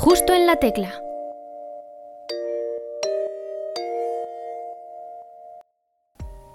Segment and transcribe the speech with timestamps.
[0.00, 0.94] Justo en la tecla.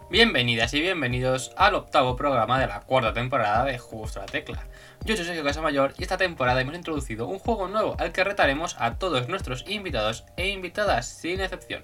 [0.10, 4.64] Bienvenidas y bienvenidos al octavo programa de la cuarta temporada de Justo la Tecla.
[5.04, 8.78] Yo soy Sergio Casamayor y esta temporada hemos introducido un juego nuevo al que retaremos
[8.79, 11.81] a todos nuestros invitados e invitadas sin excepción.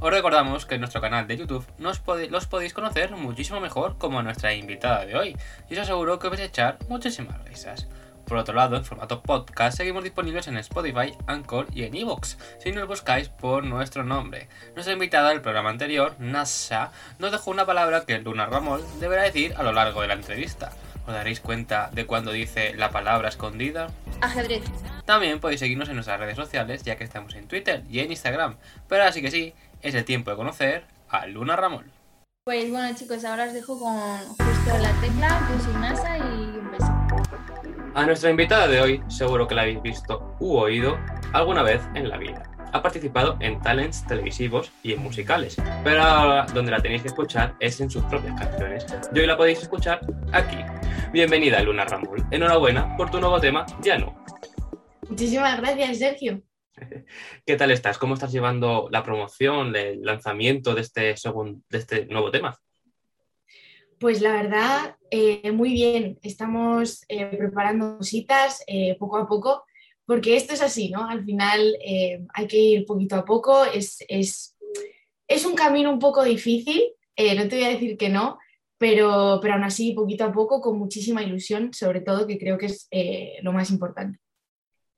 [0.00, 4.22] Os recordamos que en nuestro canal de YouTube nos los podéis conocer muchísimo mejor como
[4.22, 5.36] nuestra invitada de hoy
[5.70, 7.88] y os aseguro que vais a echar muchísimas risas.
[8.28, 12.72] Por otro lado, en formato podcast seguimos disponibles en Spotify, Anchor y en Evox, si
[12.72, 14.48] nos buscáis por nuestro nombre.
[14.74, 19.54] Nuestra invitada del programa anterior, Nasa, nos dejó una palabra que Luna Ramón deberá decir
[19.56, 20.72] a lo largo de la entrevista.
[21.06, 23.88] ¿Os daréis cuenta de cuando dice la palabra escondida?
[24.20, 24.62] Ajedrez.
[25.06, 28.56] También podéis seguirnos en nuestras redes sociales, ya que estamos en Twitter y en Instagram.
[28.88, 31.90] Pero ahora sí que sí, es el tiempo de conocer a Luna Ramón.
[32.44, 36.57] Pues bueno chicos, ahora os dejo con justo la tecla, yo soy Nasa y.
[37.98, 40.96] A nuestra invitada de hoy seguro que la habéis visto u oído
[41.32, 42.44] alguna vez en la vida.
[42.72, 47.56] Ha participado en talents televisivos y en musicales, pero ahora donde la tenéis que escuchar
[47.58, 48.86] es en sus propias canciones.
[49.12, 49.98] Y hoy la podéis escuchar
[50.30, 50.58] aquí.
[51.12, 52.24] Bienvenida Luna Ramón.
[52.30, 54.24] Enhorabuena por tu nuevo tema, Ya no.
[55.08, 56.40] Muchísimas gracias, Sergio.
[57.44, 57.98] ¿Qué tal estás?
[57.98, 62.56] ¿Cómo estás llevando la promoción, el lanzamiento de este, de este nuevo tema?
[63.98, 66.18] Pues la verdad, eh, muy bien.
[66.22, 69.64] Estamos eh, preparando cositas eh, poco a poco,
[70.06, 71.08] porque esto es así, ¿no?
[71.08, 71.76] Al final
[72.32, 73.64] hay que ir poquito a poco.
[73.64, 74.56] Es, es,
[75.26, 76.82] es un camino un poco difícil,
[77.16, 78.38] no te voy a decir que no,
[78.78, 82.66] pero, pero aún así, poquito a poco, con muchísima ilusión, sobre todo, que creo que
[82.66, 82.88] es
[83.42, 84.20] lo más importante.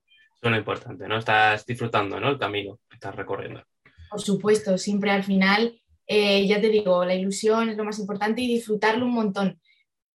[0.06, 1.18] Eso es lo importante, ¿no?
[1.18, 2.28] Estás disfrutando, ¿no?
[2.30, 3.64] El camino que estás recorriendo.
[4.10, 5.79] Por supuesto, siempre al final
[6.12, 9.61] eh, ya te digo, la ilusión es lo más importante y disfrutarlo un montón.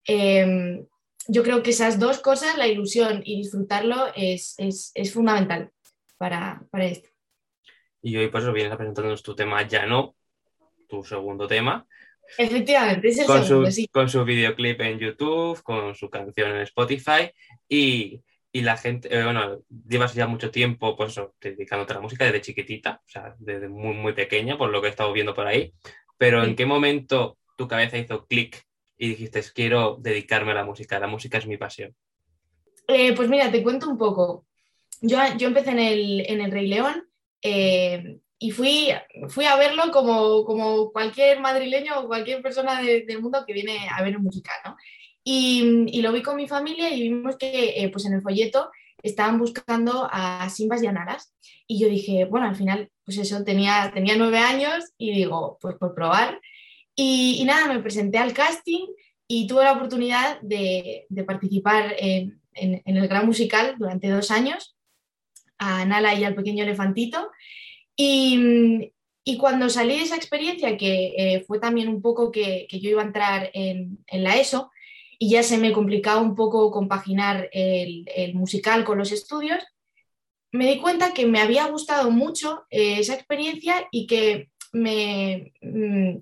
[0.03, 0.85] Em,
[1.29, 4.57] yo creo que esas dos cosas, la ilusión y disfrutarlo, es,
[5.13, 5.71] fundamental
[6.17, 7.07] para, esto.
[8.01, 10.17] Y hoy pues vienes a presentarnos tu tema Ya no,
[10.89, 11.87] tu segundo tema.
[12.37, 16.61] Efectivamente, es el con segundo, su, Con su videoclip en YouTube, con su canción en
[16.63, 17.31] Spotify
[17.69, 18.21] y
[18.55, 22.39] y la gente, eh, bueno, llevas ya mucho tiempo pues, dedicándote a la música desde
[22.39, 25.73] chiquitita, o sea, desde muy, muy pequeña, por lo que he estado viendo por ahí,
[26.17, 28.63] pero ¿en qué momento tu cabeza hizo clic
[28.97, 31.93] y dijiste, quiero dedicarme a la música, la música es mi pasión?
[32.87, 34.45] Eh, pues mira, te cuento un poco.
[35.01, 37.09] Yo, yo empecé en el, en el Rey León
[37.41, 38.87] eh, y fui,
[39.27, 44.01] fui a verlo como, como cualquier madrileño o cualquier persona del mundo que viene a
[44.01, 44.77] ver un musical, ¿no?
[45.27, 48.69] Y, lo vi con mi familia y vimos que eh, pues en el folleto
[49.01, 51.33] estaban buscando a Simbas y a Naras.
[51.65, 55.77] Y yo dije, bueno, al final, pues eso, tenía, tenía nueve años y digo, pues
[55.77, 56.39] por probar.
[56.95, 58.85] Y, nada, me presenté al casting
[59.27, 64.77] y tuve la oportunidad de, participar en, el gran musical durante dos años,
[65.57, 67.31] a Nala y al pequeño elefantito.
[67.95, 68.91] Y,
[69.39, 73.05] cuando salí de esa experiencia, que eh, fue también un poco que, yo iba a
[73.05, 74.69] entrar en, en la ESO,
[75.19, 79.63] y ya se me complicaba un poco compaginar el, musical con los estudios,
[80.51, 86.17] me di cuenta que me había gustado mucho eh, esa experiencia y que me, mm,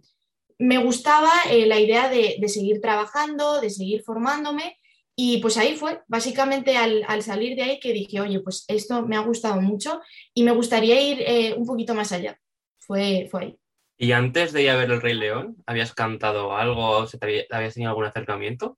[0.60, 4.78] me gustaba eh, la idea de, seguir trabajando, de seguir formándome.
[5.16, 9.16] Y pues ahí fue, básicamente al, salir de ahí que dije, oye, pues esto me
[9.16, 10.02] ha gustado mucho
[10.34, 12.40] y me gustaría ir eh, un poquito más allá.
[12.80, 13.58] Fue, fue ahí.
[14.04, 17.08] ¿Y antes de ir a ver El Rey León, habías cantado algo?
[17.52, 18.78] ¿Habías tenido algún acercamiento?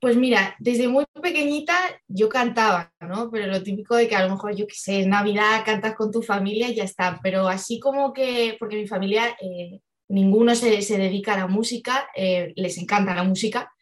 [0.00, 1.76] Pues mira, desde muy pequeñita
[2.08, 3.30] yo cantaba, ¿no?
[3.30, 6.10] Pero lo típico de que a lo mejor, yo qué sé, en Navidad cantas con
[6.10, 7.20] tu familia y ya está.
[7.22, 9.78] Pero así como que, porque mi familia, eh,
[10.08, 13.72] ninguno se, dedica a la música, eh, les encanta la música,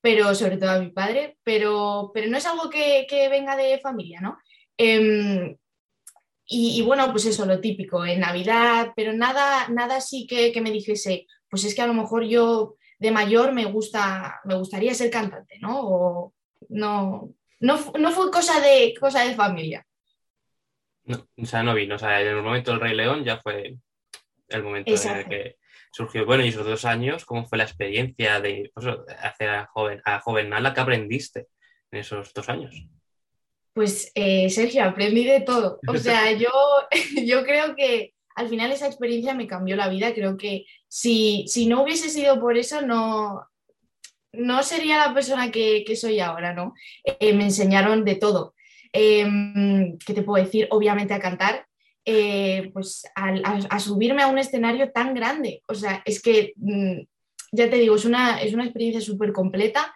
[0.00, 4.22] pero sobre todo a mi padre, pero, pero no es algo que, venga de familia,
[4.22, 4.38] ¿no?
[4.78, 5.54] Em,
[6.54, 10.70] y, bueno, pues eso, lo típico, en Navidad, pero nada, nada así que, que me
[10.70, 15.10] dijese, pues es que a lo mejor yo de mayor me, gusta, me gustaría ser
[15.10, 15.80] cantante, ¿no?
[15.80, 16.34] O
[16.68, 19.86] no, no, fue cosa de, cosa de familia.
[21.04, 21.94] No, o sea, no vino.
[21.94, 23.78] O sea, en el momento del Rey León ya fue
[24.48, 25.56] el momento en el que
[25.90, 26.26] surgió.
[26.26, 28.86] Bueno, y esos dos años, ¿cómo fue la experiencia de pues,
[29.20, 30.74] hacer a joven, a joven Nala?
[30.74, 31.48] ¿Qué aprendiste
[31.90, 32.86] en esos dos años?
[33.74, 35.80] Pues, eh, Sergio, aprendí de todo.
[35.86, 36.50] O sea, yo,
[37.24, 40.14] yo creo que al final esa experiencia me cambió la vida.
[40.14, 43.46] Creo que si, no hubiese sido por eso, no,
[44.32, 46.74] no sería la persona que, soy ahora, ¿no?
[47.04, 48.54] Eh, me enseñaron de todo.
[48.92, 50.68] Em, ¿Qué te puedo decir?
[50.70, 51.66] Obviamente a cantar,
[52.04, 55.62] eh, pues a, subirme a un escenario tan grande.
[55.66, 57.00] O sea, es que, mm,
[57.52, 59.94] ya te digo, es una, es una experiencia súper completa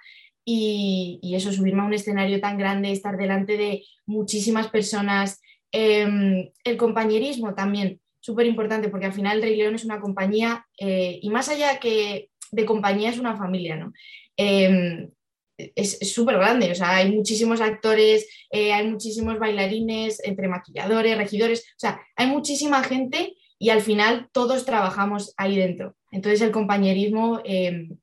[0.48, 6.76] y, eso, subirme a un escenario tan grande, estar delante de muchísimas personas, em, el
[6.76, 11.48] compañerismo también, súper importante, porque al final Rey León es una compañía eh, y más
[11.48, 13.92] allá que de compañía es una familia, ¿no?
[14.36, 15.10] Em,
[15.58, 21.60] es súper grande, o sea, hay muchísimos actores, eh, hay muchísimos bailarines, entre maquilladores, regidores,
[21.70, 25.96] o sea, hay muchísima gente y al final todos trabajamos ahí dentro.
[26.12, 27.96] Entonces el compañerismo em,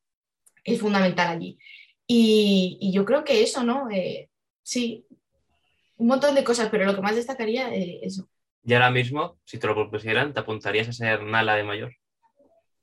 [0.66, 1.58] es fundamental allí.
[2.16, 3.90] Y, yo creo que eso, ¿no?
[3.90, 4.30] Eh,
[4.62, 5.08] sí,
[5.98, 8.30] un montón de cosas, pero lo que más destacaría es eso.
[8.64, 11.96] Y ahora mismo, si te lo propusieran, ¿te apuntarías a ser Nala de mayor?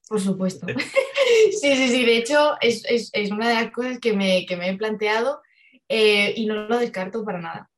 [0.08, 0.66] Por supuesto.
[0.66, 0.74] Sí,
[1.76, 2.04] sí, sí.
[2.04, 5.40] De hecho, es, una de las cosas que me, he planteado
[5.88, 7.70] eh, y no lo descarto para nada.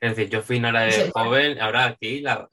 [0.00, 2.50] Es decir, yo fui Nala de joven, ahora aquí la,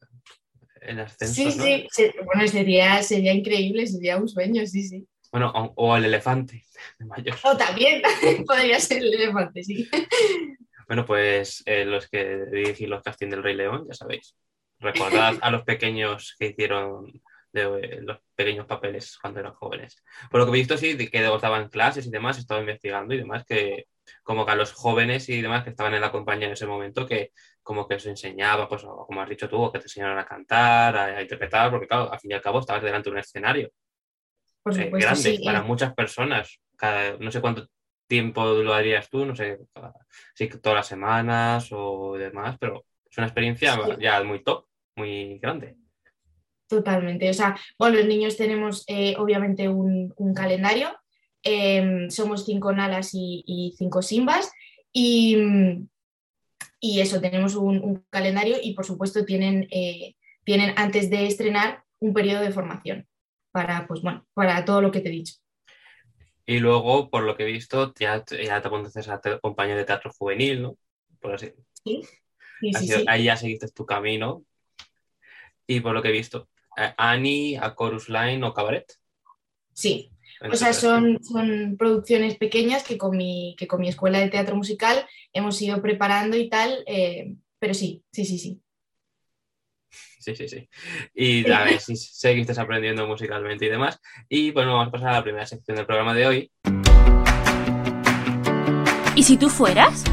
[0.82, 1.34] el ascenso.
[1.34, 2.12] Sí, sí.
[2.24, 5.06] Bueno, sería, sería increíble, sería un sueño, sí, sí.
[5.36, 6.64] Bueno, o, el elefante
[6.98, 7.36] de mayor.
[7.44, 8.02] O también
[8.48, 9.90] podría ser el elefante, sí.
[10.88, 14.34] Bueno, pues eh, los que dirigí los castings del Rey León, ya sabéis.
[14.80, 17.22] Recordad a los pequeños que hicieron
[17.52, 20.02] de los pequeños papeles cuando eran jóvenes.
[20.32, 23.14] Por lo que he visto, sí, que os daban clases y demás, he estado investigando
[23.14, 23.88] y demás, que
[24.24, 27.06] como que a los jóvenes y demás que estaban en la compañía en ese momento,
[27.06, 30.98] que como que os enseñaba, pues como has dicho tú, que te enseñaron a cantar,
[30.98, 33.70] a, interpretar, porque claro, al fin y al cabo estabas delante de un escenario
[34.66, 36.60] Por eh, grande para muchas personas.
[37.20, 37.68] no sé cuánto
[38.08, 39.60] tiempo lo harías tú, no sé
[40.34, 44.66] si todas las semanas o demás, pero es una experiencia ya muy top,
[44.96, 45.76] muy grande.
[46.68, 47.30] Totalmente.
[47.30, 50.98] O sea, bueno, los niños tenemos eh, obviamente un, calendario.
[51.44, 54.52] Em, somos cinco Nalas y, cinco Simbas.
[54.92, 55.38] Y,
[56.80, 62.16] y eso, tenemos un, calendario y por supuesto tienen, eh, tienen antes de estrenar un
[62.16, 63.08] periodo de formación
[63.56, 65.36] para, pues, bueno, para todo lo que te he dicho.
[66.46, 70.12] Y luego, por lo que he visto, ya, ya te apuntaste a compañía de teatro
[70.12, 70.78] juvenil, ¿no?
[71.22, 71.54] Por así.
[71.86, 72.02] Sí.
[73.08, 74.44] Ahí ya seguiste tu camino.
[75.66, 76.50] Y por lo que he visto,
[76.98, 78.92] Annie, a Chorus Line o Cabaret.
[79.72, 80.12] Sí,
[80.52, 84.58] o sea, son, son producciones pequeñas que con, mi, que con mi escuela de teatro
[84.58, 88.62] musical hemos ido preparando y tal, eh, pero sí, sí, sí, sí.
[90.20, 90.70] Sí, sí, sí.
[91.14, 94.00] Y a ver si seguiste aprendiendo musicalmente y demás.
[94.28, 96.52] Y bueno, vamos a pasar a la primera sección del programa de hoy.
[99.16, 100.04] ¿Y si tú fueras?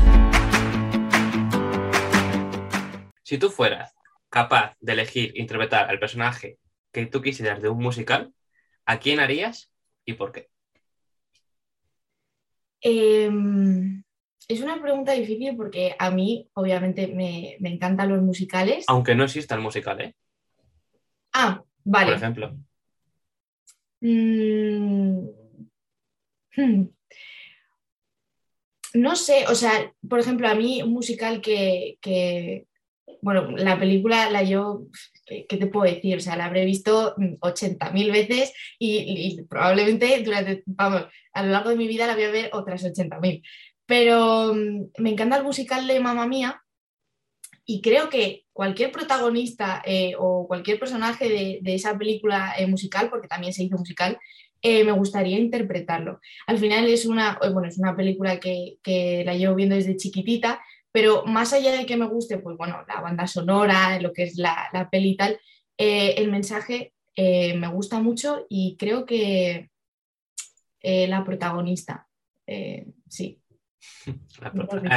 [3.22, 3.94] Si tú fueras
[4.28, 6.58] capaz de elegir interpretar al personaje
[6.92, 8.32] que tú quisieras de un musical,
[8.86, 9.70] ¿a quién harías
[10.04, 10.48] y por qué?
[12.80, 14.02] Em,
[14.48, 18.84] es una pregunta difícil porque a mí, obviamente, me, encantan los musicales.
[18.88, 20.14] Aunque no exista el musical, ¿eh?
[21.32, 22.06] Ah, vale.
[22.06, 22.56] Por ejemplo.
[24.00, 25.28] Mm,
[26.56, 26.84] hmm.
[28.94, 32.66] No sé, o sea, por ejemplo, a mí un musical que,
[33.22, 34.86] bueno, la película la yo,
[35.24, 36.18] ¿qué, te puedo decir?
[36.18, 41.76] O sea, la habré visto 80.000 veces y, probablemente durante, vamos, a lo largo de
[41.76, 43.42] mi vida la voy a ver otras 80.000.
[43.92, 46.62] Pero mm, me encanta el musical de Mamma Mía
[47.66, 53.28] y creo que cualquier protagonista eh, o cualquier personaje de, esa película eh, musical, porque
[53.28, 54.18] también se hizo musical,
[54.62, 56.20] eh, me gustaría interpretarlo.
[56.46, 60.62] Al final es una, bueno, es una película que, que la llevo viendo desde chiquitita
[60.90, 64.38] pero más allá de que me guste, pues bueno, la banda sonora, lo que es
[64.38, 65.38] la, la peli y tal,
[65.76, 69.70] el mensaje me gusta mucho y creo que
[70.82, 72.08] la protagonista,
[73.08, 73.41] sí.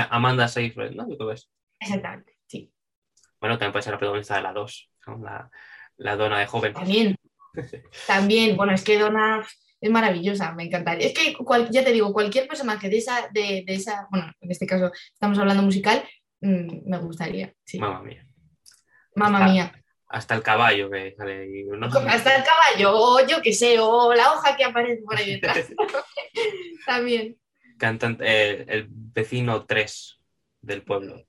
[0.10, 1.08] Amanda Seyfried, ¿no?
[1.80, 2.72] Exactamente, sí.
[3.40, 5.52] Bueno, también puede ser la protagonista de la 2, la,
[5.98, 6.74] la dona de joven.
[6.74, 7.16] También,
[8.08, 9.46] también, bueno, es que Dona
[9.82, 11.08] es maravillosa, me encantaría.
[11.08, 11.36] Es que
[11.72, 15.64] ya te digo, cualquier personaje de esa, de, esa, bueno, en este caso estamos hablando
[15.64, 16.04] musical,
[16.42, 17.54] mm, me gustaría.
[17.64, 17.80] Sí.
[17.80, 18.26] Mamma mía.
[19.16, 19.74] Mamma mía.
[20.08, 21.66] Hasta el caballo que sale
[22.08, 25.68] Hasta el caballo, o yo qué sé, o la hoja que aparece por ahí detrás.
[26.86, 27.38] También.
[27.78, 30.20] Cantante, eh, el vecino 3
[30.62, 31.26] del pueblo.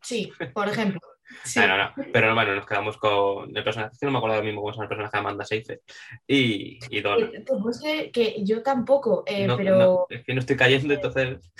[0.00, 1.00] Sí, por ejemplo.
[2.12, 4.78] Pero bueno, nos quedamos con el personaje, que no me acuerdo ahora mismo cómo es
[4.78, 5.78] el personaje de Amanda Seyfried
[6.26, 7.26] y, y Donna.
[7.26, 7.80] Eh, pues
[8.12, 10.06] que yo tampoco, eh, pero...
[10.08, 11.50] es que no estoy cayendo, entonces...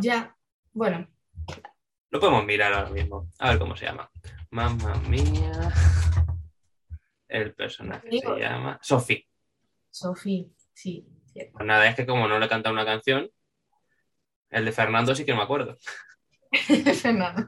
[0.00, 0.34] Ya,
[0.72, 1.06] bueno.
[2.10, 4.10] Lo podemos mirar ahora mismo, a ver cómo se llama.
[4.50, 5.72] Mamma mía.
[7.28, 9.28] El personaje se llama Sophie.
[9.90, 11.06] Sophie, sí.
[11.52, 13.30] Pues nada, es que como no le canta una canción,
[14.50, 15.76] el de Fernando sí que no me acuerdo.
[17.00, 17.46] Fernando.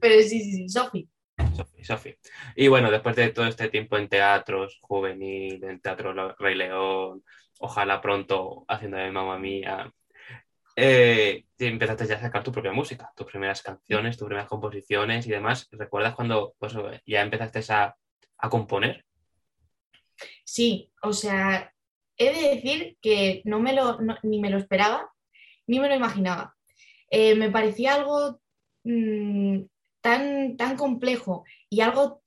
[0.00, 1.08] Pero sí, sí, sí, Sofi.
[1.82, 2.16] Sofi,
[2.56, 7.22] Y bueno, después de todo este tiempo en teatros, juvenil, en teatro Rey León,
[7.58, 9.92] ojalá pronto haciendo de mamá mía,
[10.76, 15.30] eh, empezaste ya a sacar tu propia música, tus primeras canciones, tus primeras composiciones y
[15.30, 15.68] demás.
[15.72, 16.74] ¿Recuerdas cuando pues,
[17.06, 17.94] ya empezaste a,
[18.38, 19.04] a componer?
[20.44, 21.73] Sí, o sea,
[22.16, 25.12] he de decir que no me lo, ni me lo esperaba,
[25.66, 26.56] ni me lo imaginaba.
[27.10, 28.40] Eh, me parecía algo
[28.84, 29.62] mm,
[30.00, 32.22] tan, tan complejo y algo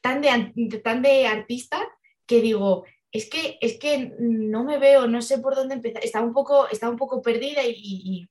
[0.00, 1.80] tan de, tan de artista
[2.26, 6.04] que digo, es que, es que no me veo, no sé por dónde empezar.
[6.04, 8.28] Estaba un poco, estaba un poco perdida y,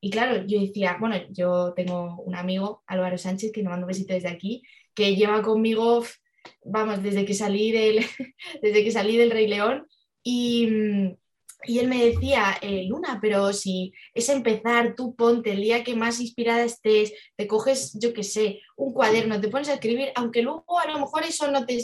[0.00, 3.88] y, claro, yo decía, bueno, yo tengo un amigo, Álvaro Sánchez, que me mando un
[3.88, 4.62] besito desde aquí,
[4.94, 6.04] que lleva conmigo,
[6.64, 8.04] vamos, desde que salí del,
[8.62, 9.86] desde que salí del Rey León
[10.22, 10.68] y,
[11.64, 15.96] y él me decía, eh, Luna, pero si es empezar, tú ponte el día que
[15.96, 20.42] más inspirada estés, te coges, yo qué sé, un cuaderno, te pones a escribir, aunque
[20.42, 21.78] luego a lo mejor eso no te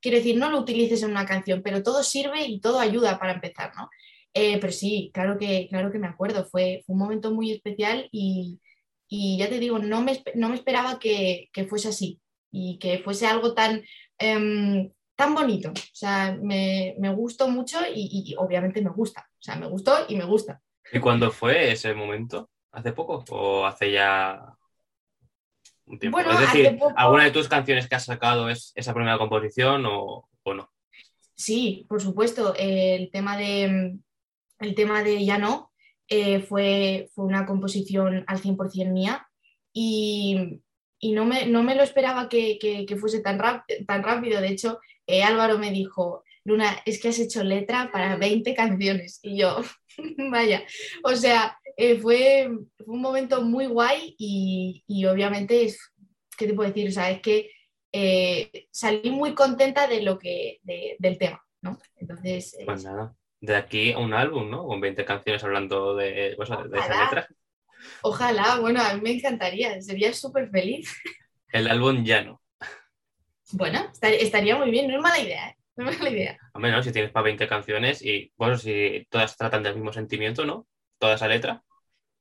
[0.00, 3.32] Quiero decir, no lo utilices en una canción, pero todo sirve y todo ayuda para
[3.32, 3.90] empezar, ¿no?
[4.34, 8.60] Eh, pero sí, claro que, claro que me acuerdo, fue, un momento muy especial y,
[9.10, 12.20] ya te digo, no me, no me esperaba que, fuese así
[12.56, 13.82] y que fuese algo tan,
[14.18, 15.70] em, tan bonito.
[15.70, 19.28] O sea, me, gustó mucho y, obviamente me gusta.
[19.30, 20.60] O sea, me gustó y me gusta.
[20.90, 22.48] ¿Y cuándo fue ese momento?
[22.72, 24.56] ¿Hace poco o hace ya
[25.86, 30.28] bueno, es decir, ¿alguna de tus canciones que has sacado es esa primera composición o,
[30.44, 30.68] no?
[31.36, 32.54] Sí, por supuesto.
[32.58, 33.96] El tema de,
[34.58, 35.70] el tema de Ya no
[36.08, 39.28] eh, fue, fue una composición al 100% mía
[39.72, 40.60] y,
[41.02, 43.38] no, me, no, me, lo esperaba que, fuese tan,
[43.86, 44.40] tan rápido.
[44.40, 49.20] De hecho, eh, Álvaro me dijo, Luna, es que has hecho letra para 20 canciones.
[49.22, 49.60] Y yo,
[50.30, 50.64] vaya,
[51.04, 52.48] o sea, eh, fue,
[52.86, 55.74] un momento muy guay y, obviamente,
[56.36, 56.88] ¿qué te puedo decir?
[56.88, 57.50] O sea, es que
[57.92, 61.78] eh, salí muy contenta de lo que, del tema, ¿no?
[61.96, 62.56] Entonces...
[62.64, 64.66] Pues nada, de aquí a un álbum, ¿no?
[64.66, 67.28] Con 20 canciones hablando de, pues, de esa letra.
[68.02, 70.94] Ojalá, bueno, a mí me encantaría, sería súper feliz.
[71.48, 72.42] El álbum ya no.
[73.52, 75.56] Bueno, estaría muy bien, no es mala idea, ¿eh?
[75.76, 76.38] No es mala idea.
[76.54, 76.82] Hombre, ¿no?
[76.82, 80.66] Si tienes para 20 canciones y, bueno, si todas tratan del mismo sentimiento, ¿no?
[80.98, 81.62] Toda esa letra.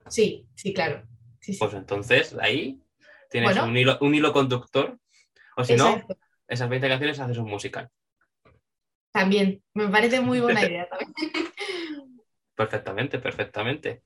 [0.08, 1.04] Sí, sí, claro.
[1.60, 2.80] Pues entonces ahí
[3.30, 5.00] tienes un, hilo, un hilo conductor.
[5.56, 6.06] O si no,
[6.48, 7.90] esas 20 canciones haces un musical.
[9.12, 11.14] También, me parece muy buena idea también.
[12.56, 14.04] Perfectamente, perfectamente.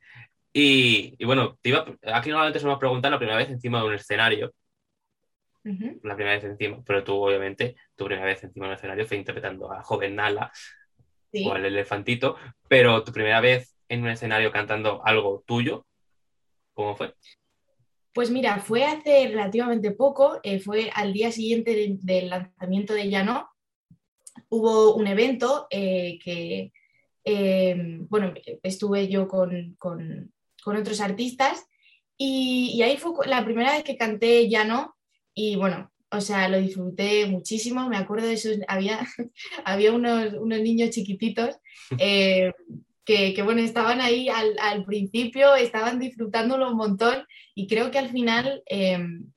[0.51, 1.57] Y, bueno,
[2.03, 4.53] aquí normalmente se me preguntar la primera vez encima de un escenario.
[5.63, 9.17] La primera vez encima, pero tú obviamente, tu primera vez encima de un escenario fue
[9.17, 10.51] interpretando a Joven Nala
[11.45, 12.37] o al elefantito,
[12.67, 15.85] pero tu primera vez en un escenario cantando algo tuyo,
[16.79, 17.13] ¿Cómo fue?
[18.13, 23.49] Pues mira, fue hace relativamente poco, eh, fue al día siguiente del lanzamiento de Llano,
[24.47, 26.71] hubo un evento eh, que,
[27.25, 27.75] eh,
[28.07, 29.75] bueno, estuve yo con,
[30.65, 31.65] otros artistas
[32.17, 34.95] y, ahí fue la primera vez que canté Llano
[35.33, 38.99] y bueno, o sea, lo disfruté muchísimo, me acuerdo de esos, había,
[39.65, 41.55] había unos, unos niños chiquititos
[43.05, 47.25] que, bueno, estaban ahí al, principio, estaban disfrutándolo un montón
[47.55, 49.31] y creo que al final em,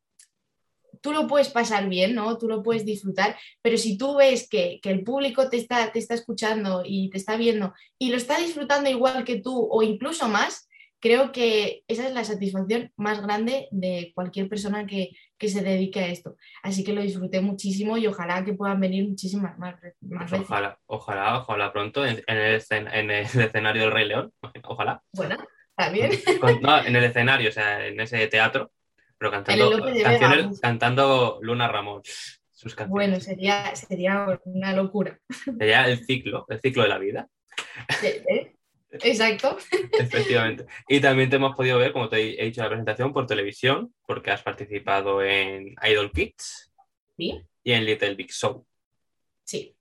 [1.00, 2.36] tú lo puedes pasar bien, ¿no?
[2.36, 6.14] Tú lo puedes disfrutar, pero si tú ves que, el público te está, te está
[6.14, 10.68] escuchando y te está viendo y lo está disfrutando igual que tú o incluso más,
[11.02, 16.06] creo que esa es la satisfacción más grande de cualquier persona que, se dedique a
[16.06, 16.36] esto.
[16.62, 19.96] Así que lo disfruté muchísimo y ojalá que puedan venir muchísimas más, veces.
[20.40, 24.32] Ojalá, ojalá, ojalá pronto en, el, en, el, escenario del Rey León.
[24.62, 25.02] Ojalá.
[25.12, 25.36] Bueno,
[25.74, 26.12] también.
[26.62, 28.70] no, en el escenario, o sea, en ese teatro,
[29.18, 32.02] pero cantando, canciones, cantando Luna Ramón.
[32.52, 32.90] Sus canciones.
[32.90, 35.18] Bueno, sería, sería una locura.
[35.58, 37.28] Sería el ciclo, el ciclo de la vida.
[38.04, 38.54] ¿Eh?
[38.92, 39.56] Exacto.
[39.98, 40.66] Efectivamente.
[40.88, 43.94] Y también te hemos podido ver, como te he dicho en la presentación, por televisión,
[44.06, 46.72] porque has participado en Idol Kids
[47.16, 48.66] y en Little Big Show.
[49.44, 49.74] Sí.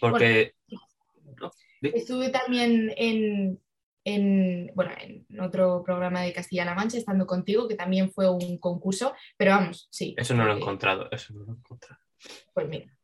[0.00, 0.54] Porque...
[1.80, 3.60] estuve también en,
[4.04, 9.14] en, bueno, en otro programa de Castilla-La Mancha, estando contigo, que también fue un concurso,
[9.36, 10.14] pero vamos, sí.
[10.16, 12.00] Eso no lo he encontrado, eso no lo he encontrado.
[12.52, 12.95] Pues mira.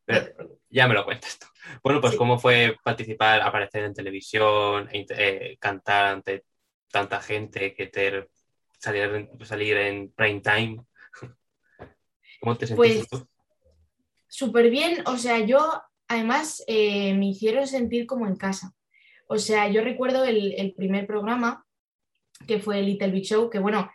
[0.71, 1.47] Ya me lo cuentas tú.
[1.83, 6.45] Bueno, pues cómo fue participar, aparecer en televisión, eh, cantar ante
[6.91, 8.29] tanta gente, que te
[8.79, 10.85] salir, salir en prime time.
[12.41, 13.25] ¿Cómo te sentiste pues,
[14.27, 18.73] Súper bien, o sea, yo además eh, me hicieron sentir como en casa.
[19.27, 21.67] O sea, yo recuerdo el, el primer programa,
[22.47, 23.91] que fue el Little Big Show, que bueno,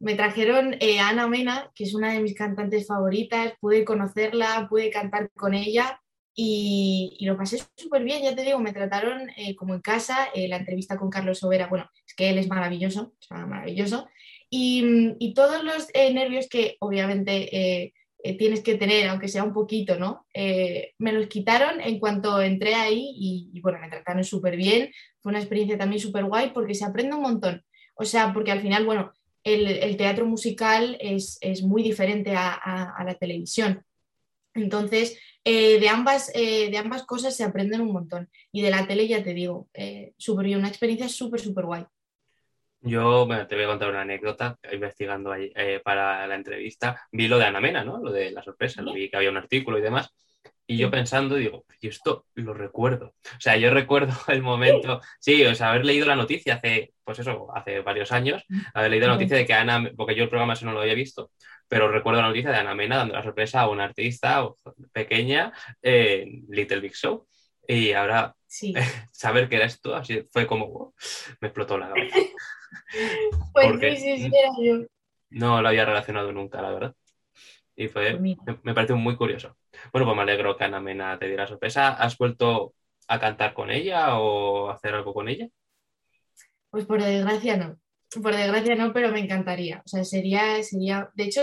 [0.00, 4.90] me trajeron eh, Ana Mena, que es una de mis cantantes favoritas, pude conocerla, pude
[4.90, 6.00] cantar con ella
[6.34, 10.48] y, lo pasé súper bien, ya te digo, me trataron eh, como en casa, eh,
[10.48, 14.08] la entrevista con Carlos Sobera, bueno, es que él es maravilloso, es maravilloso,
[14.48, 17.92] y, todos los nervios que obviamente
[18.38, 20.26] tienes que tener, aunque sea un poquito, ¿no?
[20.34, 24.90] me los quitaron en cuanto entré ahí y, bueno, me trataron súper bien,
[25.20, 27.62] fue una experiencia también súper guay porque se aprende un montón,
[27.94, 29.12] o sea, porque al final, bueno,
[29.44, 33.84] el, teatro musical es, muy diferente a la televisión.
[34.54, 38.28] Entonces, eh, de, ambas, eh, de ambas cosas se aprenden un montón.
[38.52, 41.84] Y de la tele, ya te digo, eh, una experiencia súper, súper guay.
[42.82, 47.28] Yo bueno, te voy a contar una anécdota, investigando ahí, eh, para la entrevista, vi
[47.28, 47.98] lo de Ana Mena, ¿no?
[48.02, 50.14] Lo de la sorpresa, lo vi que había un artículo y demás.
[50.66, 53.14] Y yo pensando, digo, y esto lo recuerdo.
[53.24, 57.18] O sea, yo recuerdo el momento, sí, o sea, haber leído la noticia hace, pues
[57.18, 60.52] eso, hace varios años, haber leído la noticia de que Ana, porque yo el programa
[60.52, 61.32] eso no lo había visto,
[61.66, 64.46] pero recuerdo la noticia de Ana Mena dando la sorpresa a una artista
[64.92, 67.26] pequeña en Little Big Show.
[67.66, 68.34] Y ahora
[69.12, 70.94] saber que era esto, así fue como,
[71.40, 72.16] me explotó la cabeza.
[73.52, 74.86] pues sí, sí, sí, era yo.
[75.30, 76.94] No lo había relacionado nunca, la verdad.
[77.76, 79.56] Y fue, pues me, pareció muy curioso.
[79.92, 81.94] Bueno, pues me alegro que Ana Mena te diera sorpresa.
[81.94, 82.74] ¿Has vuelto
[83.08, 85.48] a cantar con ella o hacer algo con ella?
[86.70, 87.76] Pues por desgracia no.
[88.22, 89.82] Por desgracia no, pero me encantaría.
[89.84, 91.42] O sea, sería, sería, de hecho,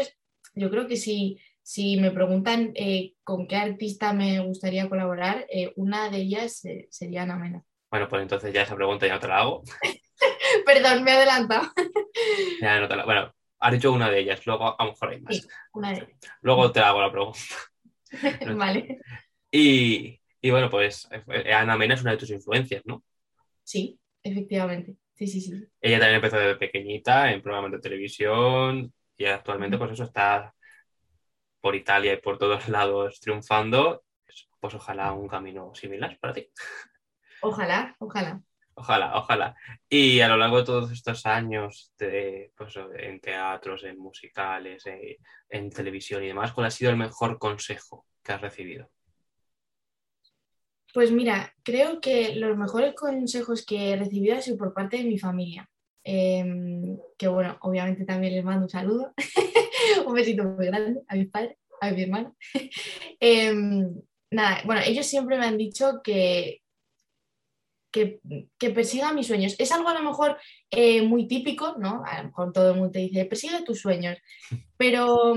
[0.54, 5.74] yo creo que si, si me preguntan eh, con qué artista me gustaría colaborar, eh,
[5.76, 7.64] una de ellas eh, sería Ana Mena.
[7.90, 9.64] Bueno, pues entonces ya esa pregunta ya no te la hago.
[10.66, 11.70] Perdón, me he adelantado.
[12.62, 13.06] ya no te la...
[13.06, 15.48] Bueno, has dicho una de ellas, luego a lo mejor hay más.
[15.74, 16.32] una de ellas.
[16.42, 17.40] Luego te hago la pregunta.
[18.58, 19.00] vale.
[19.52, 21.08] Y, y, bueno, pues
[21.54, 23.04] Ana Mena es una de tus influencias, ¿no?
[23.64, 24.96] Sí, efectivamente.
[25.14, 25.68] Sí, sí, sí.
[25.82, 30.54] Ella también empezó desde pequeñita en programas de televisión y actualmente pues eso está
[31.60, 34.04] por Italia y por todos lados triunfando.
[34.60, 36.50] Pues ojalá un camino similar para ti.
[37.42, 38.42] Ojalá, ojalá.
[38.80, 39.56] Ojalá, ojalá.
[39.90, 45.18] Y a lo largo de todos estos años de, pues, en teatros, en musicales, en,
[45.50, 48.92] en televisión y demás, ¿cuál ha sido el mejor consejo que has recibido?
[50.94, 55.06] Pues mira, creo que los mejores consejos que he recibido han sido por parte de
[55.06, 55.68] mi familia.
[56.04, 59.12] Em, que bueno, obviamente también les mando un saludo,
[60.06, 62.36] un besito muy grande a mis padres, a mi hermano.
[63.20, 66.62] Em, nada, bueno, ellos siempre me han dicho que,
[67.98, 69.56] que, que, persiga mis sueños.
[69.58, 70.38] Es algo a lo mejor
[70.70, 72.04] eh, muy típico, ¿no?
[72.06, 74.18] A lo mejor todo el mundo te dice, persigue tus sueños,
[74.78, 75.34] pero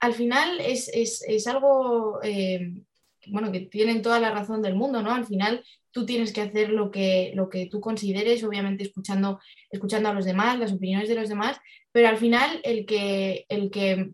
[0.00, 2.84] al final es, es, es algo em,
[3.26, 5.12] bueno, que tienen toda la razón del mundo, ¿no?
[5.12, 10.08] Al final tú tienes que hacer lo que, lo que tú consideres, obviamente escuchando, escuchando
[10.08, 11.58] a los demás, las opiniones de los demás,
[11.92, 14.12] pero al final el que, el que,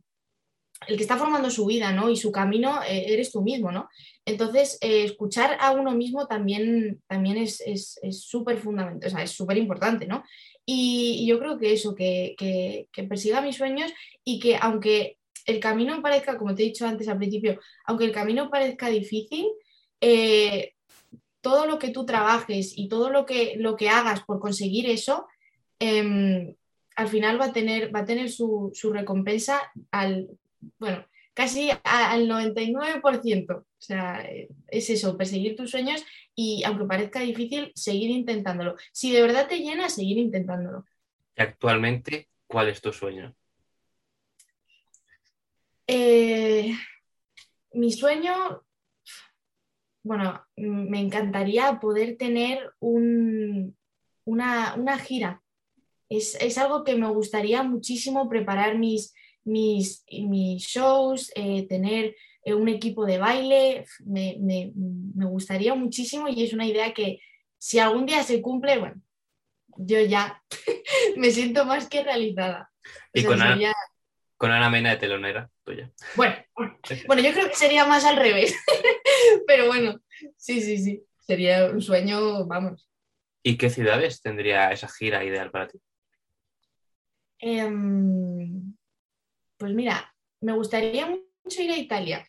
[0.88, 2.10] el que está formando su vida, ¿no?
[2.10, 3.88] Y su camino eh, eres tú mismo, ¿no?
[4.24, 9.56] Entonces, eh, escuchar a uno mismo también, también es súper fundamental, o sea, es súper
[9.56, 10.24] importante, ¿no?
[10.68, 13.92] Y, yo creo que eso, que, que, persiga mis sueños
[14.24, 18.12] y que aunque el camino parezca, como te he dicho antes al principio, aunque el
[18.12, 19.46] camino parezca difícil,
[20.00, 20.74] eh,
[21.40, 25.28] todo lo que tú trabajes y todo lo que, lo que hagas por conseguir eso,
[25.78, 26.56] em,
[26.96, 29.60] al final va a tener, va a tener su, recompensa
[29.92, 30.28] al,
[30.78, 33.56] bueno, casi al 99%.
[33.56, 34.26] O sea,
[34.68, 38.76] es eso, perseguir tus sueños y aunque parezca difícil, seguir intentándolo.
[38.92, 40.84] Si de verdad te llena, seguir intentándolo.
[41.36, 43.34] ¿Y actualmente cuál es tu sueño?
[45.86, 46.74] Eh,
[47.74, 48.64] mi sueño,
[50.02, 53.74] bueno, me encantaría poder tener una,
[55.04, 55.42] gira.
[56.08, 59.14] Es, algo que me gustaría muchísimo preparar mis,
[59.46, 66.52] mis, mis shows, eh, tener eh, un equipo de baile, me, gustaría muchísimo y es
[66.52, 67.20] una idea que
[67.58, 69.00] si algún día se cumple, bueno,
[69.78, 70.42] yo ya
[71.16, 72.70] me siento más que realizada.
[73.12, 73.38] Y con,
[74.36, 75.90] con Ana Mena de telonera tuya.
[76.14, 76.36] Bueno,
[77.06, 78.54] bueno, yo creo que sería más al revés.
[79.46, 80.00] Pero bueno,
[80.36, 81.02] sí, sí, sí.
[81.20, 82.88] Sería un sueño, vamos.
[83.42, 85.78] ¿Y qué ciudades tendría esa gira ideal para ti?
[87.38, 88.75] Em,
[89.58, 92.28] pues mira, me gustaría mucho ir a Italia.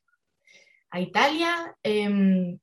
[0.90, 2.60] A Italia, em,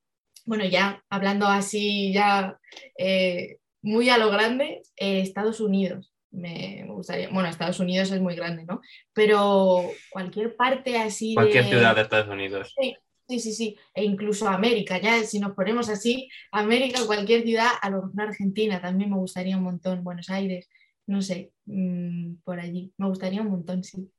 [0.46, 2.58] bueno, ya hablando así, ya
[2.98, 8.34] eh, muy a lo grande, eh, Estados Unidos me, gustaría, bueno, Estados Unidos es muy
[8.34, 8.80] grande, ¿no?
[9.12, 12.74] Pero cualquier parte así Cualquier ciudad de Estados Unidos.
[12.76, 17.90] Sí, sí, sí, e incluso América, ya si nos ponemos así, América, cualquier ciudad, a
[17.90, 20.68] lo mejor Argentina también me gustaría un montón, Buenos Aires,
[21.06, 24.10] no sé, mm, por allí, me gustaría un montón, sí.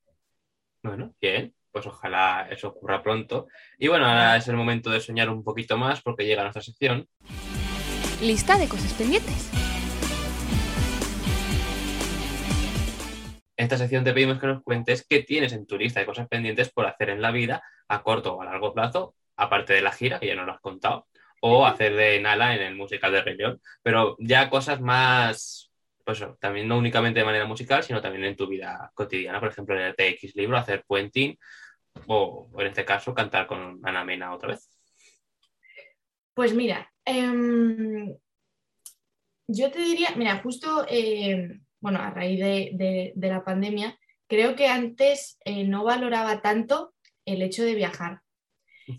[0.86, 3.48] Bueno, bien, pues ojalá eso ocurra pronto.
[3.80, 7.08] Y bueno, ahora es el momento de soñar un poquito más porque llega nuestra sección.
[8.22, 9.50] Lista de cosas pendientes.
[13.58, 16.28] En esta sección te pedimos que nos cuentes qué tienes en tu lista de cosas
[16.28, 19.92] pendientes por hacer en la vida a corto o a largo plazo, aparte de la
[19.92, 21.08] gira, que ya no lo has contado,
[21.42, 25.65] o hacer de Nala en el musical de Rey León, pero ya cosas más,
[26.06, 29.78] pues también no únicamente de manera musical, sino también en tu vida cotidiana, por ejemplo,
[29.78, 31.38] el TX libro, hacer puenting,
[32.08, 34.70] o, en este caso cantar con Ana Mena otra vez.
[36.36, 38.16] Pues mira, em,
[39.48, 45.40] yo te diría, mira, justo, em, bueno, a raíz de, la pandemia, creo que antes
[45.44, 46.94] eh, no valoraba tanto
[47.26, 48.22] el hecho de viajar.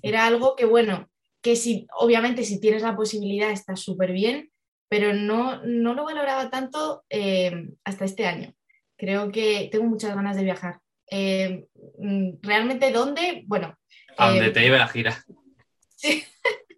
[0.03, 1.09] Era algo que, bueno,
[1.41, 4.51] que si, obviamente si tienes la posibilidad está súper bien,
[4.89, 8.55] pero no, no, lo valoraba tanto em, hasta este año.
[8.97, 10.81] Creo que tengo muchas ganas de viajar.
[11.11, 13.45] Mm, ¿Realmente dónde?
[13.47, 13.77] Bueno.
[14.17, 15.25] A donde te lleve la gira.
[15.99, 16.23] Sí.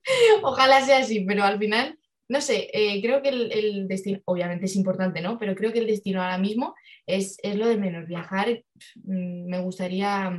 [0.43, 4.77] Ojalá sea así, pero al final, no sé, eh, creo que el, destino, obviamente es
[4.77, 5.39] importante, ¿no?
[5.39, 6.75] Pero creo que el destino ahora mismo
[7.07, 8.07] es, lo de menos.
[8.07, 8.63] Viajar
[8.97, 10.31] mm, me gustaría,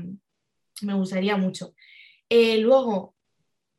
[0.82, 1.74] me gustaría mucho.
[2.30, 3.16] Eh, luego,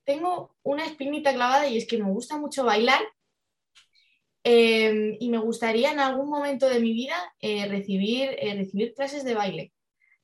[0.04, 3.00] tengo una espinita clavada y es que me gusta mucho bailar
[4.44, 9.34] em, y me gustaría en algún momento de mi vida eh, recibir, recibir clases de
[9.34, 9.72] baile.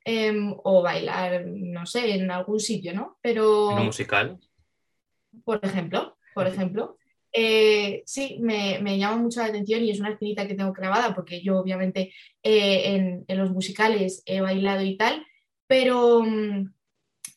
[0.05, 3.19] Em, o bailar, no sé, en algún sitio, ¿no?
[3.21, 3.73] Pero...
[3.73, 4.39] ¿En un musical?
[5.45, 6.97] por ejemplo, por ejemplo.
[7.33, 11.43] Eh, sí, me, llama mucho la atención y es una espinita que tengo grabada porque
[11.43, 15.27] yo obviamente eh, en, los musicales he bailado y tal,
[15.67, 16.73] pero mm,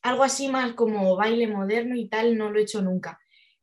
[0.03, 3.19] algo así más como baile moderno y tal no lo he hecho nunca.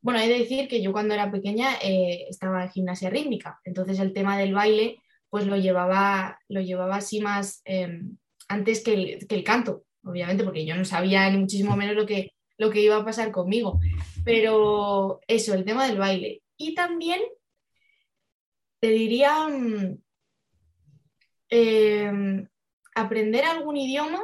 [0.07, 3.99] Bueno, he de decir que yo cuando era pequeña eh, estaba en gimnasia rítmica, entonces
[3.99, 8.17] el tema del baile pues lo llevaba, lo llevaba así más em,
[8.47, 12.07] antes que el, que el canto, obviamente, porque yo no sabía ni muchísimo menos lo
[12.07, 13.81] que, lo que iba a pasar conmigo.
[14.25, 16.41] Pero eso, el tema del baile.
[16.57, 17.23] Y también
[18.79, 19.99] te diría mm,
[21.49, 22.49] em,
[22.95, 24.23] aprender algún idioma,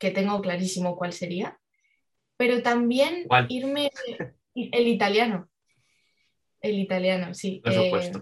[0.00, 1.60] que tengo clarísimo cuál sería,
[2.36, 3.88] pero también irme
[4.54, 5.48] el italiano.
[6.60, 7.60] El italiano, sí.
[7.64, 8.12] Eh,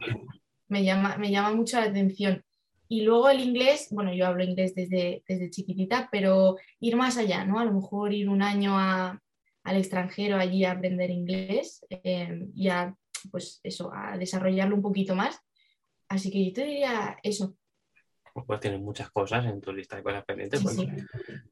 [0.68, 2.42] me, llama, me llama mucho la atención.
[2.88, 7.44] Y luego el inglés, bueno, yo hablo inglés desde, desde chiquitita, pero ir más allá,
[7.44, 7.60] ¿no?
[7.60, 9.20] A lo mejor ir un año a,
[9.62, 12.96] al extranjero allí a aprender inglés eh, y a,
[13.30, 15.40] pues eso, a desarrollarlo un poquito más.
[16.08, 17.56] Así que yo te diría eso.
[18.46, 20.62] Pues tienes muchas cosas en tu lista de cosas pendientes.
[20.62, 20.76] Pues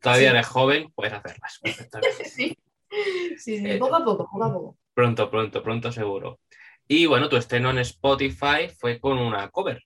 [0.00, 1.60] todavía eres joven, puedes hacerlas
[2.24, 2.56] sí,
[3.36, 3.78] sí, sí.
[3.78, 4.76] poco a poco, poco a poco.
[4.94, 6.40] Pronto, pronto, pronto seguro.
[6.86, 9.82] Y bueno, tu estreno en Spotify fue con una cover.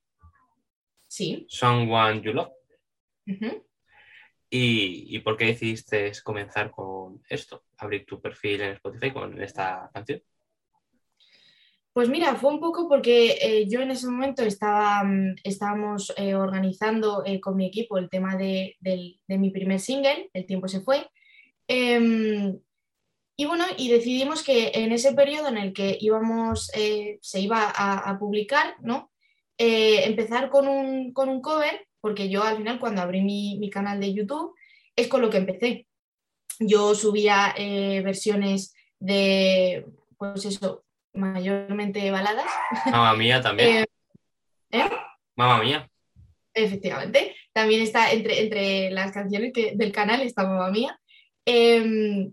[1.09, 1.45] Sí.
[1.49, 2.53] Someone You Love.
[4.55, 7.65] ¿Y, por qué decidiste comenzar con esto?
[7.79, 10.23] Abrir tu perfil en Spotify con esta canción.
[11.95, 16.35] Pues mira, fue un poco porque eh, yo en ese momento estaba, mm, estábamos eh,
[16.35, 18.77] organizando eh, con mi equipo el tema de,
[19.27, 21.07] mi primer single, El tiempo se fue.
[23.42, 26.70] Y bueno, y decidimos que en ese periodo en el que íbamos,
[27.20, 29.11] se iba a, publicar, ¿no?
[29.59, 34.12] empezar con un, con un cover porque yo al final cuando abrí mi, canal de
[34.12, 34.55] YouTube
[34.94, 35.87] es con lo que empecé.
[36.59, 39.87] Yo subía eh, versiones de,
[40.18, 42.46] pues eso, mayormente baladas.
[42.90, 43.87] Mamma mía también.
[44.74, 44.90] Eh, ¿eh?
[45.37, 45.90] Mamma mía.
[46.55, 47.37] Efectivamente.
[47.52, 50.98] También está entre, entre las canciones del canal está Mamma mía.
[51.44, 52.33] Em,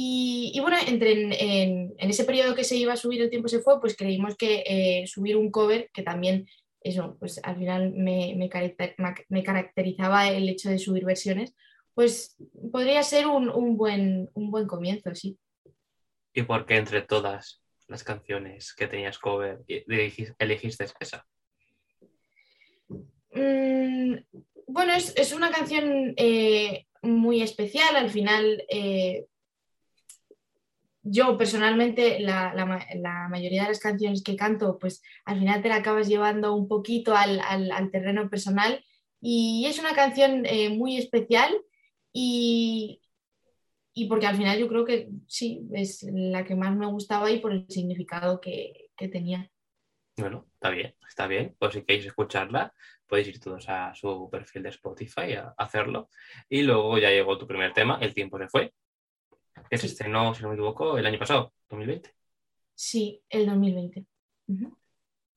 [0.00, 3.80] y, bueno, entre en, ese periodo que se iba a subir el tiempo se fue,
[3.80, 6.46] pues creímos que subir un cover que también
[6.80, 8.48] eso, pues al final me, me,
[9.42, 11.54] caracterizaba el hecho de subir versiones,
[11.94, 12.36] pues
[12.70, 15.36] podría ser un, buen, un buen comienzo, sí.
[16.32, 21.26] ¿Y por qué entre todas las canciones que tenías cover elegiste esa?
[23.32, 24.14] Mm,
[24.68, 29.26] bueno, es, una canción eh, muy especial, al final eh,
[31.10, 32.52] yo personalmente la,
[33.30, 37.14] mayoría de las canciones que canto, pues al final te la acabas llevando un poquito
[37.14, 37.40] al,
[37.90, 38.84] terreno personal
[39.20, 41.54] y es una canción eh, muy especial
[42.12, 43.00] y,
[44.08, 47.52] porque al final yo creo que sí, es la que más me gustaba y por
[47.52, 49.50] el significado que, tenía.
[50.16, 51.54] Bueno, está bien, está bien.
[51.58, 52.74] Pues si queréis escucharla,
[53.06, 56.08] podéis ir todos a su perfil de Spotify a hacerlo.
[56.48, 58.72] Y luego ya llegó tu primer tema, El tiempo se fue,
[59.70, 62.14] que se estrenó, si no me equivoco, el año pasado, 2020.
[62.74, 64.06] Sí, el 2020.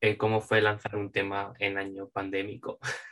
[0.02, 2.80] Eh, ¿Cómo fue lanzar un tema en año pandémico?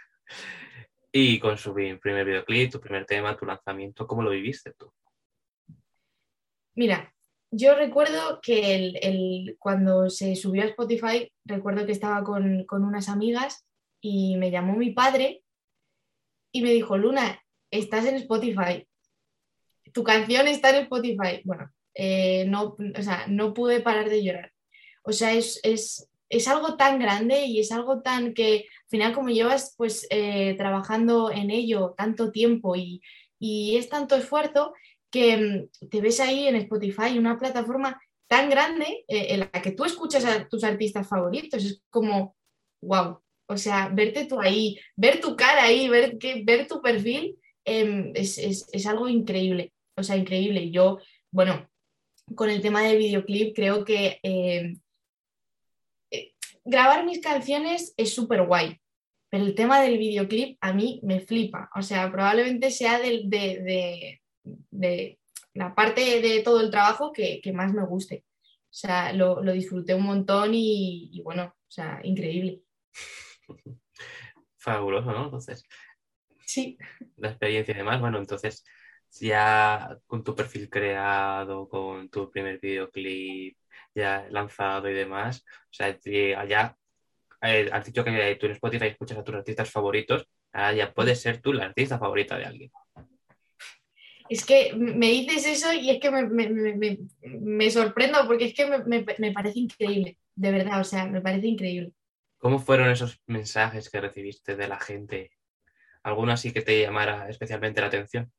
[1.11, 4.93] Y con su primer videoclip, tu primer tema, tu lanzamiento, ¿cómo lo viviste tú?
[6.75, 7.13] Mira,
[7.51, 13.65] yo recuerdo que el, cuando se subió a Spotify, recuerdo que estaba con, unas amigas
[14.01, 15.43] y me llamó mi padre
[16.51, 18.87] y me dijo, Luna, estás en Spotify,
[19.93, 21.41] tu canción está en Spotify.
[21.43, 22.75] Bueno, eh, no,
[23.27, 24.51] no pude parar de llorar.
[25.03, 26.07] O sea, es, es,
[26.47, 31.31] algo tan grande y es algo tan que al final como llevas pues eh, trabajando
[31.31, 33.01] en ello tanto tiempo y,
[33.39, 34.73] y es tanto esfuerzo
[35.09, 39.71] que mm, te ves ahí en Spotify, una plataforma tan grande eh, en la que
[39.71, 41.65] tú escuchas a tus artistas favoritos.
[41.65, 42.35] Es como,
[42.81, 47.37] wow, o sea, verte tú ahí, ver tu cara ahí, ver, que, ver tu perfil,
[47.65, 50.71] em, es, algo increíble, o sea, increíble.
[50.71, 50.99] Yo,
[51.31, 51.69] bueno,
[52.35, 54.79] con el tema del videoclip, creo que em,
[56.11, 56.33] eh,
[56.65, 58.79] grabar mis canciones es súper guay,
[59.29, 61.69] pero el tema del videoclip a mí me flipa.
[61.75, 64.19] O sea, probablemente sea de,
[64.71, 65.19] de
[65.53, 68.25] la parte de todo el trabajo que, más me guste.
[68.43, 72.61] O sea, lo, disfruté un montón y, bueno, o sea, increíble.
[74.57, 75.25] Fabuloso, ¿no?
[75.25, 75.63] Entonces.
[76.45, 76.77] Sí.
[77.17, 78.63] La experiencia y demás, bueno, entonces
[79.11, 83.57] ya con tu perfil creado, con tu primer videoclip
[83.95, 86.75] ya lanzado y demás, o sea, ya
[87.41, 91.21] eh, has dicho que tú en Spotify escuchas a tus artistas favoritos, ahora ya puedes
[91.21, 92.71] ser tú la artista favorita de alguien
[94.29, 99.59] es que me dices eso y es que me, sorprendo porque es que me, parece
[99.59, 101.91] increíble, de verdad, o sea, me parece increíble.
[102.37, 105.31] ¿Cómo fueron esos mensajes que recibiste de la gente?
[106.03, 108.31] ¿Alguno así que te llamara especialmente la atención?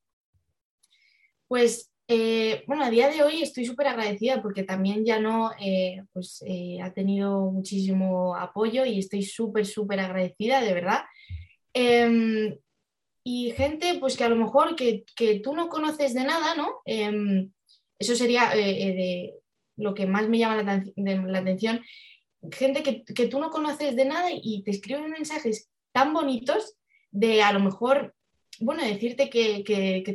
[1.50, 6.04] Pues, eh, bueno, a día de hoy estoy súper agradecida porque también ya no, eh,
[6.12, 11.00] pues eh, ha tenido muchísimo apoyo y estoy súper, súper agradecida, de verdad.
[11.74, 12.56] Em,
[13.24, 15.02] y gente pues que a lo mejor que,
[15.42, 16.82] tú no conoces de nada, ¿no?
[16.84, 17.50] Em,
[17.98, 19.34] eso sería de
[19.76, 21.80] lo que más me llama la, atención.
[22.52, 26.76] Gente que, tú no conoces de nada y te escriben mensajes tan bonitos
[27.10, 28.14] de a lo mejor,
[28.60, 29.62] bueno, decirte que,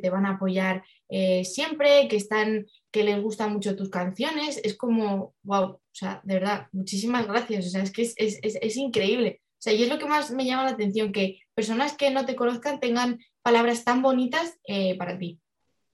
[0.02, 4.60] te van a apoyar eh, siempre, que están, que les gustan mucho tus canciones.
[4.64, 7.68] Es como, wow, o sea, de verdad, muchísimas gracias.
[7.68, 10.46] O sea, es que es, es, es increíble sea, y es lo que más me
[10.46, 15.18] llama la atención, que personas que no te conozcan tengan palabras tan bonitas eh, para
[15.18, 15.40] ti.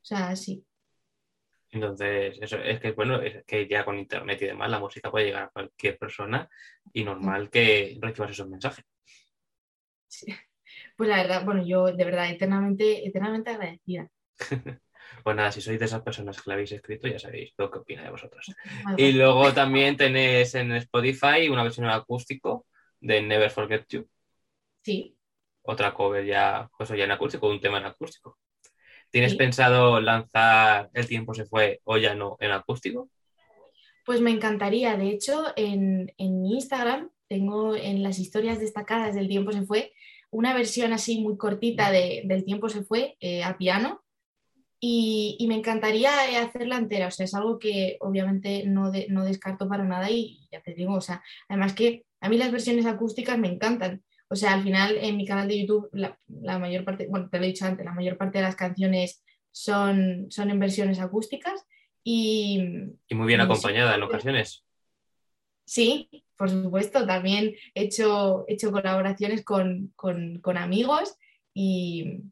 [0.01, 0.65] O sea, sí.
[1.69, 5.27] Entonces, eso es que bueno, es que ya con internet y demás, la música puede
[5.27, 6.49] llegar a cualquier persona
[6.91, 8.83] y normal que recibas esos mensajes.
[11.01, 14.07] Pues la verdad, bueno, yo de verdad eternamente, eternamente agradecida.
[15.23, 17.79] pues nada, si sois de esas personas que la habéis escrito, ya sabéis lo que
[17.79, 18.53] opina de vosotros.
[18.97, 22.67] Y luego también tenéis en Spotify una versión acústico
[22.99, 24.07] de Never Forget You.
[24.83, 25.17] Sí.
[25.63, 28.37] Otra cover ya, pues ya en acústico, un tema en acústico.
[29.09, 33.09] ¿Tienes pensado lanzar El tiempo se fue o ya no en acústico?
[34.05, 34.95] Pues me encantaría.
[34.97, 39.93] De hecho, en, mi Instagram tengo en las historias destacadas del tiempo se fue
[40.31, 44.03] una versión así muy cortita de, del tiempo se fue eh, a piano
[44.79, 47.07] y, me encantaría eh, hacerla entera.
[47.07, 50.95] O sea, es algo que obviamente no, no descarto para nada y ya te digo,
[50.95, 54.03] o sea, además que a mí las versiones acústicas me encantan.
[54.27, 56.17] O sea, al final en mi canal de YouTube, la,
[56.57, 60.27] mayor parte, bueno, te lo he dicho antes, la mayor parte de las canciones son,
[60.29, 61.65] son en versiones acústicas
[62.03, 62.59] y...
[63.07, 64.63] Y muy bien acompañada en ocasiones.
[65.65, 66.09] Sí,
[66.41, 67.05] por supuesto.
[67.05, 69.93] También he hecho, hecho colaboraciones con,
[70.57, 71.15] amigos
[71.53, 72.23] y,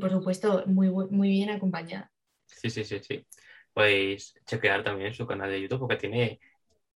[0.00, 2.10] por supuesto muy, muy bien acompañada.
[2.46, 3.26] Sí, sí, sí, sí.
[3.74, 6.40] Podéis chequear también su canal de YouTube porque tiene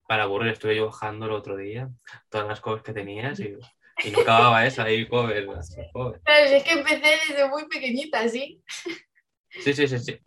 [0.07, 1.89] para aburrir, estuve yo bajando el otro día
[2.29, 3.57] todas las cosas que tenías y,
[4.09, 8.63] no acababa esa ahí, cover, Pero es que empecé desde muy pequeñita, ¿sí?
[9.49, 10.17] Sí, sí, sí, sí.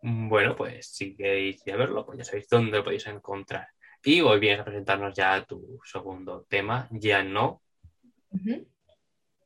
[0.00, 3.66] Bueno, pues si queréis ir a verlo, pues ya sabéis dónde lo podéis encontrar.
[4.04, 7.62] Y hoy vienes a presentarnos ya tu segundo tema, Ya no.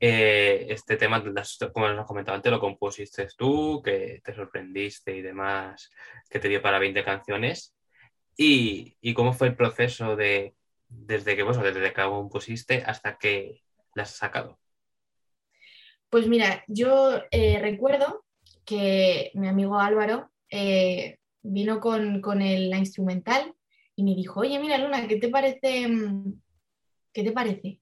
[0.02, 1.22] Eh, este tema,
[1.72, 5.90] como nos has comentado antes, lo compusiste tú, que te sorprendiste y demás,
[6.28, 7.74] que te dio para 20 canciones.
[8.36, 10.54] ¿Y, cómo fue el proceso de
[10.88, 13.62] desde que, bueno, desde que pusiste hasta que
[13.94, 14.58] las has sacado?
[16.08, 18.24] Pues mira, yo eh, recuerdo
[18.64, 23.54] que mi amigo Álvaro eh, vino con, la instrumental
[24.00, 25.86] y me dijo, oye, mira Luna, ¿qué te parece?
[25.86, 26.40] Mm,
[27.12, 27.80] ¿Qué te parece?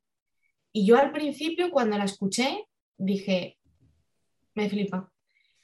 [0.73, 3.57] Y yo al principio, cuando la escuché, dije,
[4.55, 5.13] me flipa.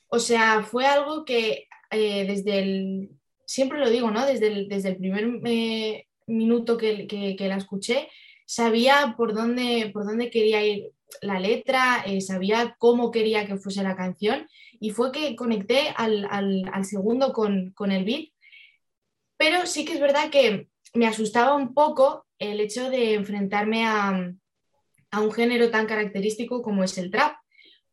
[0.07, 3.11] O sea, fue algo que eh, desde el
[3.47, 4.25] siempre lo digo, ¿no?
[4.25, 8.09] Desde el, desde el primer eh, minuto que, la escuché,
[8.47, 13.83] sabía por dónde, por dónde quería ir la letra, eh, sabía cómo quería que fuese
[13.83, 14.47] la canción
[14.81, 16.29] y fue que conecté al,
[16.85, 18.29] segundo con, con, el beat.
[19.45, 24.33] Pero sí que es verdad que me asustaba un poco el hecho de enfrentarme a,
[25.11, 27.35] a un género tan característico como es el trap,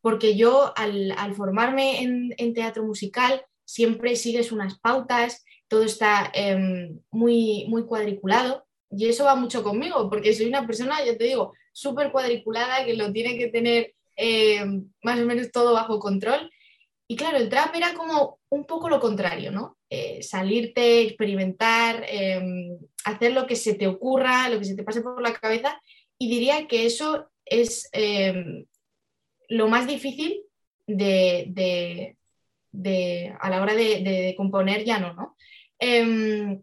[0.00, 2.00] porque yo al, formarme
[2.38, 9.24] en, teatro musical siempre sigues unas pautas, todo está em, muy, muy cuadriculado y eso
[9.24, 13.36] va mucho conmigo, porque soy una persona, ya te digo, súper cuadriculada, que lo tiene
[13.36, 16.50] que tener em, más o menos todo bajo control.
[17.12, 19.76] Y claro, el trap era como un poco lo contrario, ¿no?
[19.90, 25.02] Eh, salirte, experimentar, em, hacer lo que se te ocurra, lo que se te pase
[25.02, 25.78] por la cabeza.
[26.16, 27.90] Y diría que eso es
[29.50, 30.42] lo más difícil
[30.86, 32.16] de,
[33.38, 35.36] a la hora de, componer ya no, ¿no?
[35.78, 36.62] Em,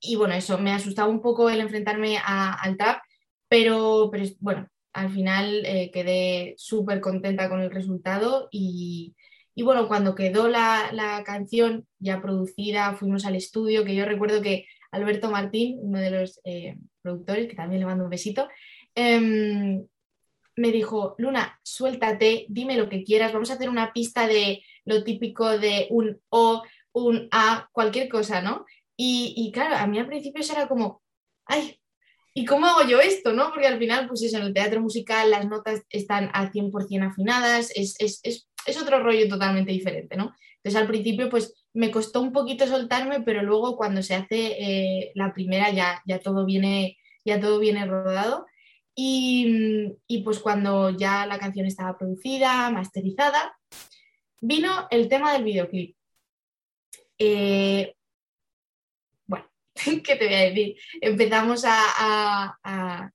[0.00, 3.02] y bueno, eso, me asustaba un poco el enfrentarme al trap,
[3.48, 9.14] pero, bueno, al final eh, quedé súper contenta con el resultado y,
[9.56, 15.30] bueno, cuando quedó la, canción ya producida, fuimos al estudio, que yo recuerdo que Alberto
[15.30, 18.48] Martín, uno de los eh, productores, que también le mando un besito,
[18.94, 19.86] em,
[20.56, 25.04] me dijo, Luna, suéltate, dime lo que quieras, vamos a hacer una pista de lo
[25.04, 28.66] típico de un O, un A, cualquier cosa, ¿no?
[28.96, 31.02] Y, claro, a mí al principio era como,
[31.46, 31.80] ay,
[32.34, 33.48] ¿y cómo hago yo esto, no?
[33.50, 37.70] Porque al final, pues eso, en el teatro musical las notas están al 100% afinadas,
[37.74, 37.96] es,
[38.80, 40.34] otro rollo totalmente diferente, ¿no?
[40.56, 45.12] Entonces al principio, pues me costó un poquito soltarme, pero luego cuando se hace eh,
[45.14, 48.46] la primera ya, ya, todo viene, ya todo viene rodado.
[48.94, 53.56] Y, pues cuando ya la canción estaba producida, masterizada,
[54.42, 55.96] vino el tema del videoclip.
[57.18, 57.94] Eh,
[59.26, 59.46] bueno,
[60.04, 60.76] ¿qué te voy a decir?
[61.00, 62.58] Empezamos a,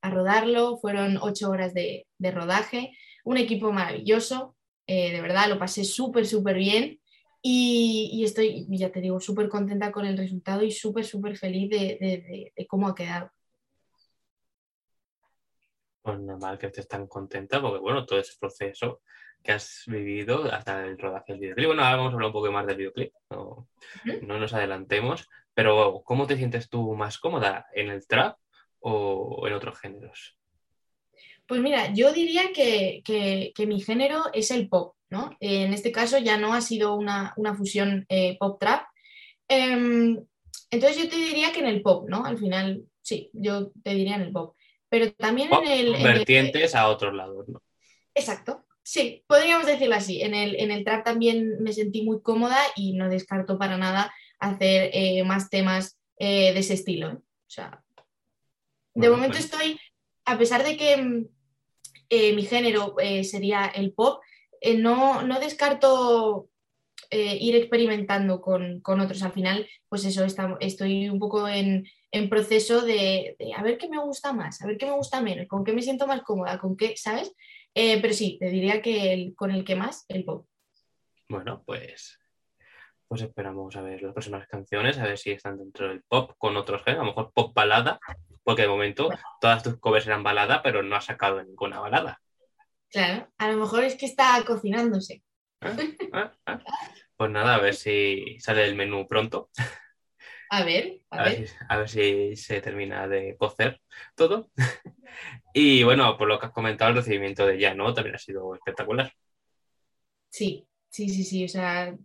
[0.02, 4.55] rodarlo, fueron ocho horas de, rodaje, un equipo maravilloso,
[4.88, 7.00] eh, de verdad lo pasé súper, súper bien
[7.42, 12.66] y, estoy, ya te digo, súper contenta con el resultado y súper, súper feliz de
[12.68, 13.32] cómo ha quedado
[16.06, 19.02] pues normal que estés tan contenta, porque bueno, todo ese proceso
[19.42, 21.68] que has vivido hasta el rodaje del videoclip.
[21.68, 23.68] Bueno, ahora vamos a hablar un poco más del videoclip, no,
[24.22, 28.38] nos adelantemos, pero ¿cómo te sientes tú más cómoda en el trap
[28.82, 30.38] o en otros géneros?
[31.48, 35.36] Pues mira, yo diría que, mi género es el pop, ¿no?
[35.40, 38.86] En este caso ya no ha sido una, fusión eh, pop-trap.
[39.48, 40.26] Em,
[40.72, 42.26] entonces yo te diría que en el pop, ¿no?
[42.26, 44.56] Al final, sí, yo te diría en el pop.
[44.90, 46.04] Pero también en el...
[46.04, 47.62] vertientes a otros lados, ¿no?
[48.14, 50.22] Exacto, sí, podríamos decirlo así.
[50.22, 54.14] En el, en el trap también me sentí muy cómoda y no descarto para nada
[54.40, 57.10] hacer eh, más temas eh, de ese estilo.
[57.12, 57.84] O sea,
[58.94, 59.80] de momento pues estoy,
[60.24, 61.28] a pesar de que
[62.10, 64.22] mm, mi género sería el pop,
[64.78, 66.50] no, no descarto
[67.12, 69.24] eh, ir experimentando con, otros.
[69.24, 70.26] Al final, pues eso,
[70.60, 71.86] estoy un poco en,
[72.30, 75.64] proceso de, a ver qué me gusta más, a ver qué me gusta menos, con
[75.64, 77.34] qué me siento más cómoda, con qué, ¿sabes?
[77.74, 80.48] Eh, pero sí, te diría que con el que más, el pop.
[81.28, 82.18] Bueno, pues,
[83.08, 86.56] pues esperamos a ver las próximas canciones, a ver si están dentro del pop con
[86.56, 88.00] otros géneros, a lo mejor pop balada,
[88.46, 89.10] porque de momento
[89.42, 92.22] todas tus covers eran balada, pero no has sacado ninguna balada.
[92.90, 95.24] Claro, a lo mejor es que está cocinándose.
[95.60, 95.76] Ah,
[96.14, 96.60] ah, ah.
[97.18, 99.50] Pues nada, a ver si sale el menú pronto.
[100.52, 101.50] A ver, a, ver.
[101.68, 103.82] a ver si se termina de cocer
[104.16, 104.52] todo.
[105.54, 107.94] y bueno, por lo que has comentado, el recibimiento de ya, ¿no?
[107.96, 109.12] También ha sido espectacular.
[110.30, 111.46] Sí, sí, sí, sí.
[111.46, 111.98] O sea,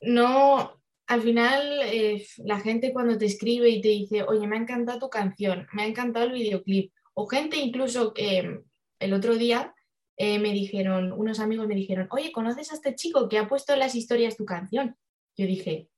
[0.00, 0.79] no,
[1.10, 5.00] al final eh, la gente cuando te escribe y te dice, oye, me ha encantado
[5.00, 8.60] tu canción, me ha encantado el videoclip, o gente incluso que
[9.00, 9.74] el otro día
[10.16, 13.72] eh, me dijeron, unos amigos me dijeron, oye, ¿conoces a este chico que ha puesto
[13.72, 14.96] en las historias tu canción?
[15.36, 15.88] Yo dije,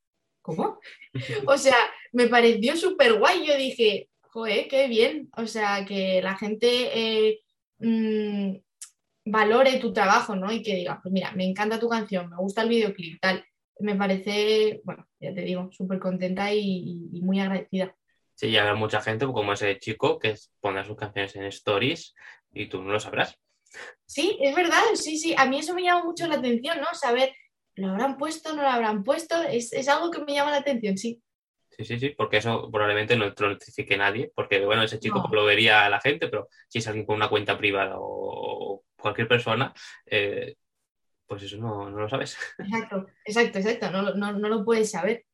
[0.41, 0.81] ¿cómo?
[1.47, 1.77] o sea,
[2.13, 3.47] me pareció súper guay.
[3.47, 5.29] Yo dije, joder, qué bien.
[5.37, 7.41] O sea, que la gente eh,
[7.81, 8.57] mm,
[9.27, 10.51] valore tu trabajo, ¿no?
[10.51, 13.45] Y que diga, pues mira, me encanta tu canción, me gusta el videoclip, tal.
[13.83, 17.97] Me parece, bueno, ya te digo, súper contenta y, muy agradecida.
[18.35, 22.15] Sí, y habrá mucha gente como ese chico que pone sus canciones en stories
[22.53, 23.39] y tú no lo sabrás.
[24.07, 25.35] Sí, es verdad, sí, sí.
[25.37, 26.87] A mí eso me llama mucho la atención, ¿no?
[26.95, 27.35] Saber,
[27.75, 29.43] ¿lo habrán puesto, no lo habrán puesto?
[29.43, 31.21] Es, algo que me llama la atención, sí.
[31.71, 35.45] Sí, sí, sí, porque eso probablemente no lo notifique nadie, porque bueno, ese chico lo
[35.45, 39.75] vería a la gente, pero si es alguien con una cuenta privada o cualquier persona,
[40.07, 40.55] eh,
[41.33, 42.37] pues eso no, lo sabes.
[42.59, 45.25] Exacto, exacto, exacto, no, no, lo puedes saber.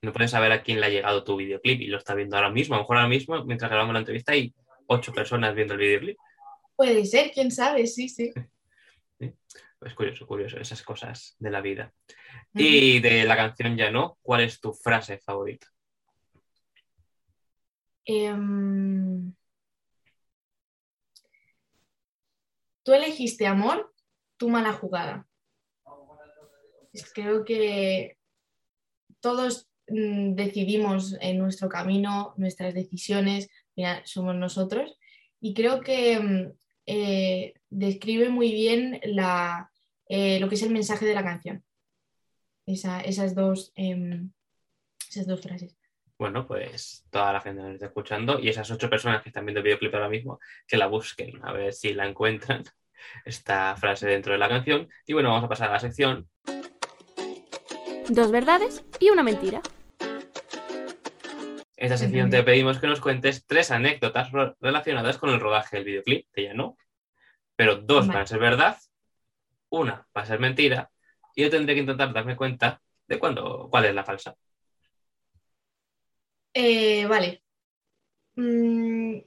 [0.00, 2.50] No puedes saber a quién le ha llegado tu videoclip y lo está viendo ahora
[2.50, 4.54] mismo, a lo mejor ahora mismo, mientras grabamos la entrevista, y
[4.86, 6.16] ocho personas viendo el videoclip.
[6.76, 8.32] Puede ser, quién sabe, sí, sí.
[9.80, 11.92] Es curioso, curioso, esas cosas de la vida.
[12.54, 15.66] Y de la canción Ya no, ¿cuál es tu frase favorita?
[18.04, 19.32] Em,
[22.82, 23.92] Tú elegiste amor,
[24.36, 25.26] tu mala jugada.
[27.14, 28.16] Creo que
[29.20, 33.48] todos mm, decidimos en nuestro camino, nuestras decisiones,
[34.04, 34.98] somos nosotros.
[35.40, 36.52] Y creo que mm,
[36.86, 39.70] eh, describe muy bien la,
[40.06, 41.64] eh, lo que es el mensaje de la canción.
[42.66, 44.30] Esa- esas, dos, em,
[45.08, 45.76] esas dos frases.
[46.18, 49.60] Bueno, pues toda la gente nos está escuchando y esas ocho personas que están viendo
[49.60, 52.62] el videoclip ahora mismo, que la busquen, a ver si la encuentran,
[53.24, 54.88] esta frase dentro de la canción.
[55.06, 56.28] Y bueno, vamos a pasar a la sección.
[58.10, 59.62] Dos verdades y una mentira.
[61.76, 66.26] Esta sección te pedimos que nos cuentes tres anécdotas relacionadas con el rodaje del videoclip,
[66.32, 66.76] que ya no,
[67.54, 68.12] pero dos Vale.
[68.14, 68.78] van a ser verdad,
[69.68, 70.90] una va a ser mentira,
[71.36, 74.36] y yo tendré que intentar darme cuenta de cuándo, cuál es la falsa.
[76.52, 77.44] Eh, vale.
[78.34, 79.18] Mm,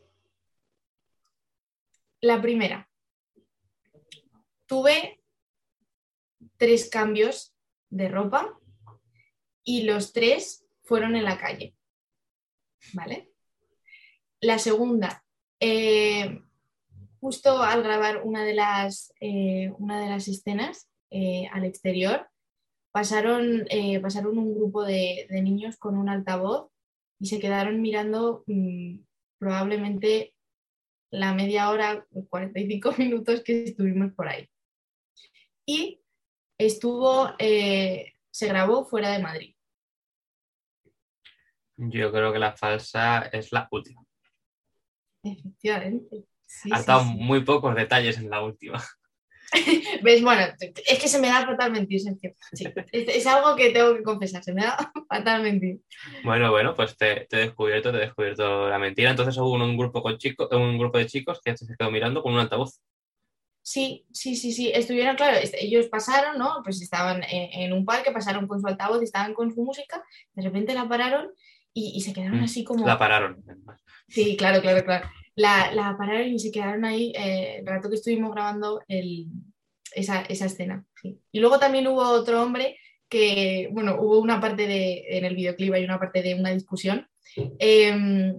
[2.19, 2.89] la primera.
[4.65, 5.21] Tuve
[6.57, 7.55] tres cambios
[7.89, 8.59] de ropa
[9.63, 11.75] y los tres fueron en la calle.
[12.93, 13.31] ¿Vale?
[14.41, 15.23] La segunda.
[15.59, 16.41] eh,
[17.21, 22.27] justo al grabar una de las, eh, una de las escenas eh, al exterior,
[22.91, 23.65] pasaron,
[24.01, 26.69] pasaron un grupo de, niños con un altavoz
[27.19, 28.97] y se quedaron mirando mm,
[29.39, 30.35] probablemente
[31.11, 34.49] la media hora, 45 minutos que estuvimos por ahí.
[35.65, 36.01] Y
[36.57, 39.52] estuvo, se grabó fuera de Madrid.
[41.77, 44.03] Yo creo que la falsa es la última.
[45.23, 46.25] Efectivamente.
[46.45, 47.17] Sí, ha sí, sí.
[47.17, 48.83] muy pocos detalles en la última.
[50.03, 50.21] ¿Ves?
[50.21, 52.01] Bueno, es que se me da fatal mentir,
[52.51, 54.77] es, es algo que tengo que confesar, se me da
[55.09, 55.79] fatal mentir.
[56.23, 59.11] Bueno, bueno, pues te, te he descubierto, te he descubierto la mentira.
[59.11, 62.33] Entonces hubo un, grupo con chicos, un grupo de chicos que se quedó mirando con
[62.33, 62.79] un altavoz.
[63.61, 64.71] Sí, sí, sí, sí.
[64.73, 66.61] Estuvieron, claro, ellos pasaron, ¿no?
[66.63, 70.03] Pues estaban en, en un parque, pasaron con su altavoz, estaban con su música,
[70.33, 71.31] de repente la pararon
[71.73, 72.85] y, y se quedaron Mm, así como...
[72.87, 73.43] La pararon.
[74.07, 75.09] Sí, claro, claro, claro.
[75.35, 79.27] La, la pararon y se quedaron ahí eh, el rato que estuvimos grabando el,
[79.93, 80.85] esa, esa escena.
[81.01, 81.19] sí.
[81.31, 82.77] Y luego también hubo otro hombre
[83.09, 87.07] que, bueno, hubo una parte de, en el videoclip hay una parte de una discusión.
[87.59, 88.33] eh,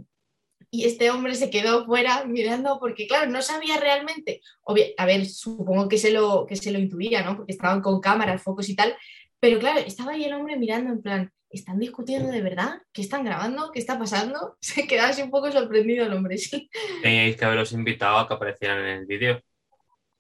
[0.70, 4.41] y este hombre se quedó fuera mirando porque, claro, no sabía realmente.
[4.64, 7.37] obvia- a ver, supongo que se, lo, que se lo intuía, ¿no?
[7.37, 8.97] Porque estaban con cámaras, focos y tal.
[9.45, 12.81] Pero claro, estaba ahí el hombre mirando en plan, ¿están discutiendo de verdad?
[12.95, 13.71] ¿Qué están grabando?
[13.73, 14.57] ¿Qué está pasando?
[14.63, 16.71] Se quedaba así un poco sorprendido el hombre, sí.
[17.03, 19.43] Teníais que haberos invitado a que aparecieran en el vídeo.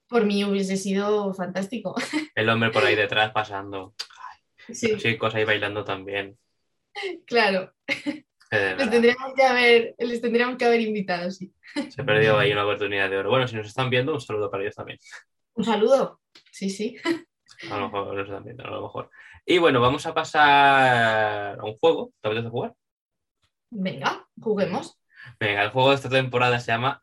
[0.08, 1.94] Por mí hubiese sido fantástico.
[2.34, 3.94] El hombre por ahí detrás pasando.
[4.70, 6.36] Sí, Los chicos ahí bailando también.
[7.24, 7.72] claro.
[8.50, 11.50] Les tendríamos que haber, les tendríamos que haber invitado, sí.
[11.88, 13.30] Se perdió ahí una oportunidad de oro.
[13.30, 14.98] Bueno, si nos están viendo, un saludo para ellos también.
[15.54, 16.20] Un saludo.
[16.50, 16.98] Sí, sí.
[17.70, 19.10] A lo mejor están viendo, a lo mejor.
[19.46, 22.12] Y bueno, vamos a pasar a un juego.
[22.20, 22.74] ¿Te apetece jugar?
[23.70, 24.98] Venga, juguemos.
[25.40, 27.02] Venga, el juego de esta temporada se llama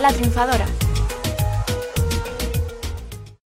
[0.00, 0.66] La triunfadora.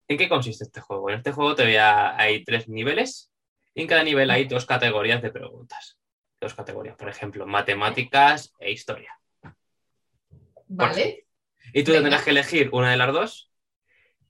[0.07, 1.09] ¿En qué consiste este juego?
[1.09, 2.17] En este juego te voy a...
[2.17, 3.31] hay tres niveles
[3.73, 5.97] y en cada nivel hay dos categorías de preguntas.
[6.39, 9.19] Dos categorías, por ejemplo, matemáticas e historia.
[10.67, 11.25] Vale.
[11.73, 12.03] Y tú Venga.
[12.03, 13.48] tendrás que elegir una de las dos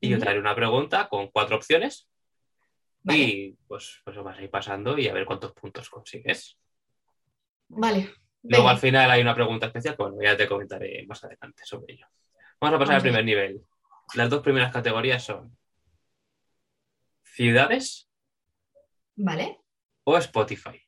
[0.02, 2.10] y yo haré una pregunta con cuatro opciones
[3.04, 3.20] Vale.
[3.20, 6.58] y pues, pues lo vas a ir pasando y a ver cuántos puntos consigues.
[7.68, 8.14] Vale.
[8.44, 8.72] Luego Venga.
[8.72, 12.08] al final hay una pregunta especial que bueno, ya te comentaré más adelante sobre ello.
[12.60, 13.62] Vamos a pasar al primer nivel.
[14.16, 15.56] Las dos primeras categorías son
[17.24, 18.10] ciudades
[19.16, 19.60] Vale.
[20.04, 20.82] o Spotify.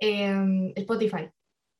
[0.00, 1.30] Em, Spotify.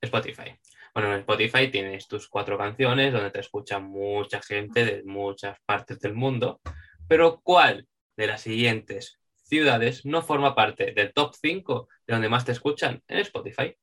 [0.00, 0.58] Spotify.
[0.98, 6.00] Bueno, en Spotify tienes tus cuatro canciones donde te escucha mucha gente de muchas partes
[6.00, 6.60] del mundo,
[7.06, 7.86] pero ¿cuál
[8.16, 13.00] de las siguientes ciudades no forma parte del top 5 de donde más te escuchan
[13.06, 13.76] en Spotify?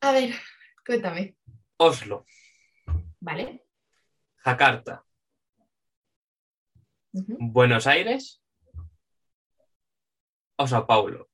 [0.00, 0.34] A ver,
[0.84, 1.36] cuéntame.
[1.76, 2.26] Oslo,
[3.20, 3.64] Vale.
[4.38, 5.04] Jakarta.
[7.12, 8.42] Buenos Aires
[10.56, 11.31] o Sao Paulo.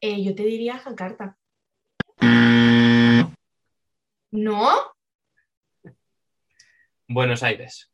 [0.00, 1.36] Eh, yo te diría Jakarta.
[4.30, 4.94] ¿No?
[7.06, 7.92] Buenos Aires.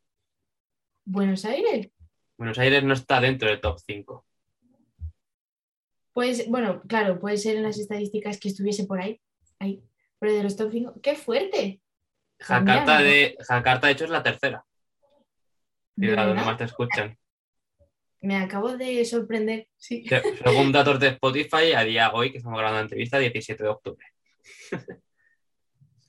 [1.03, 1.91] Buenos Aires.
[2.37, 4.25] Buenos Aires no está dentro del top 5.
[6.13, 9.19] Pues, bueno, claro, puede ser en las estadísticas que estuviese por ahí.
[9.59, 9.83] Ahí.
[10.19, 11.01] Pero de los top 5.
[11.01, 11.81] ¡Qué fuerte!
[12.39, 14.65] Jakarta, Genial, de, Jakarta, de hecho, es la tercera.
[15.95, 17.17] Y ¿De donde más te escuchan.
[18.21, 19.67] Me acabo de sorprender.
[19.77, 20.05] Sí.
[20.43, 24.05] Según datos de Spotify, a día hoy, que estamos grabando la entrevista, 17 de octubre.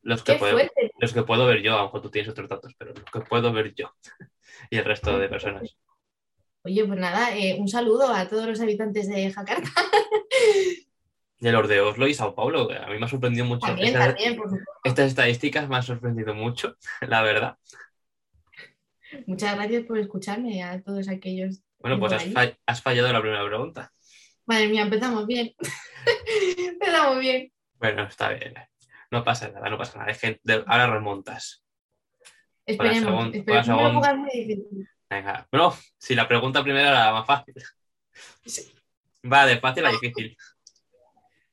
[0.03, 0.93] los, que ¡Qué puedo, fuerte!
[0.99, 3.21] los que puedo ver yo, a lo mejor tú tienes otros datos, pero los que
[3.21, 3.93] puedo ver yo
[4.71, 5.77] y el resto de personas.
[6.63, 9.71] Oye, pues nada, eh, un saludo a todos los habitantes de Jakarta.
[11.41, 13.65] Y los de Oslo y Sao Paulo, que a mí me ha sorprendido mucho.
[13.65, 14.73] También, Estas- también, por supuesto.
[14.83, 17.57] Estas estadísticas me han sorprendido mucho, la verdad.
[19.27, 21.63] Muchas gracias por escucharme a todos aquellos.
[21.79, 22.33] Bueno, ¿Y pues has, ahí?
[22.33, 23.93] fall- has fallado la primera pregunta.
[24.47, 25.55] Madre mía, empezamos bien.
[26.59, 27.53] empezamos bien.
[27.75, 28.55] Bueno, está bien.
[29.11, 30.11] No pasa nada, no pasa nada.
[30.11, 31.65] Es que de- ahora remontas.
[32.67, 33.35] Esperemos.
[33.35, 34.07] esperemos.
[35.11, 35.49] Venga.
[35.51, 37.55] Bueno, si la pregunta primera era la más fácil.
[38.45, 38.75] Sí.
[39.31, 40.37] Va de fácil a difícil.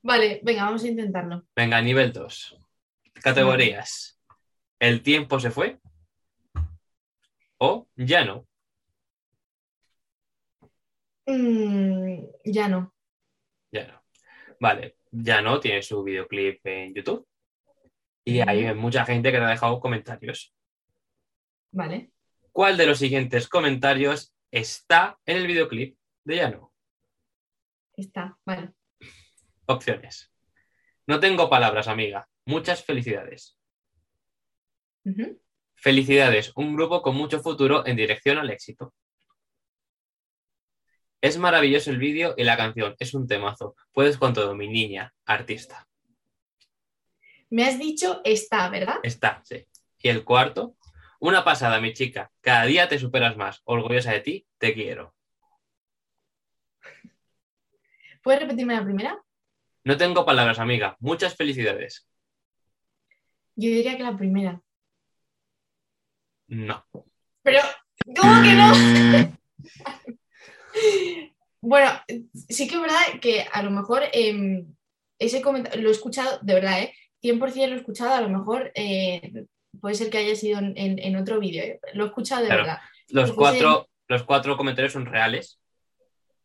[0.01, 1.45] Vale, venga, vamos a intentarlo.
[1.55, 2.57] Venga, nivel 2.
[3.23, 4.19] Categorías.
[4.79, 5.79] ¿El tiempo se fue?
[7.57, 8.45] ¿O ya no?
[11.25, 12.93] Mm, ya no.
[13.71, 14.01] Ya no.
[14.59, 17.27] Vale, ya no tiene su videoclip en YouTube.
[18.23, 20.53] Y hay mucha gente que te ha dejado comentarios.
[21.71, 22.11] Vale.
[22.51, 26.73] ¿Cuál de los siguientes comentarios está en el videoclip de ya no?
[27.93, 28.73] Está, vale.
[29.67, 30.31] Opciones.
[31.07, 32.27] No tengo palabras, amiga.
[32.45, 33.59] Muchas felicidades.
[35.75, 38.93] Felicidades, un grupo con mucho futuro en dirección al éxito.
[41.25, 43.75] Es maravilloso el vídeo y la canción, es un temazo.
[43.93, 45.87] Puedes con todo, mi niña, artista.
[47.49, 48.97] Me has dicho está, ¿verdad?
[49.01, 49.65] Está, sí.
[49.97, 50.75] Y el cuarto,
[51.19, 52.31] una pasada, mi chica.
[52.41, 53.63] Cada día te superas más.
[53.63, 55.15] Orgullosa de ti, te quiero.
[58.21, 59.19] ¿Puedes repetirme la primera?
[59.83, 60.95] No tengo palabras, amiga.
[60.99, 62.07] Muchas felicidades.
[63.55, 64.61] Yo diría que la primera.
[66.49, 66.85] No.
[67.41, 67.61] Pero,
[68.15, 69.35] ¿cómo que no?
[71.61, 71.91] bueno,
[72.49, 74.73] sí que es verdad que a lo mejor em,
[75.19, 76.93] ese comentario lo he escuchado, de verdad, ¿eh?
[77.21, 79.45] 100% lo he escuchado, a lo mejor eh,
[79.81, 81.79] puede ser que haya sido en, en- en otro vídeo, ¿eh?
[81.93, 82.63] Lo he escuchado de Claro.
[82.63, 82.79] verdad.
[83.09, 85.59] Los cuatro, los cuatro comentarios son reales.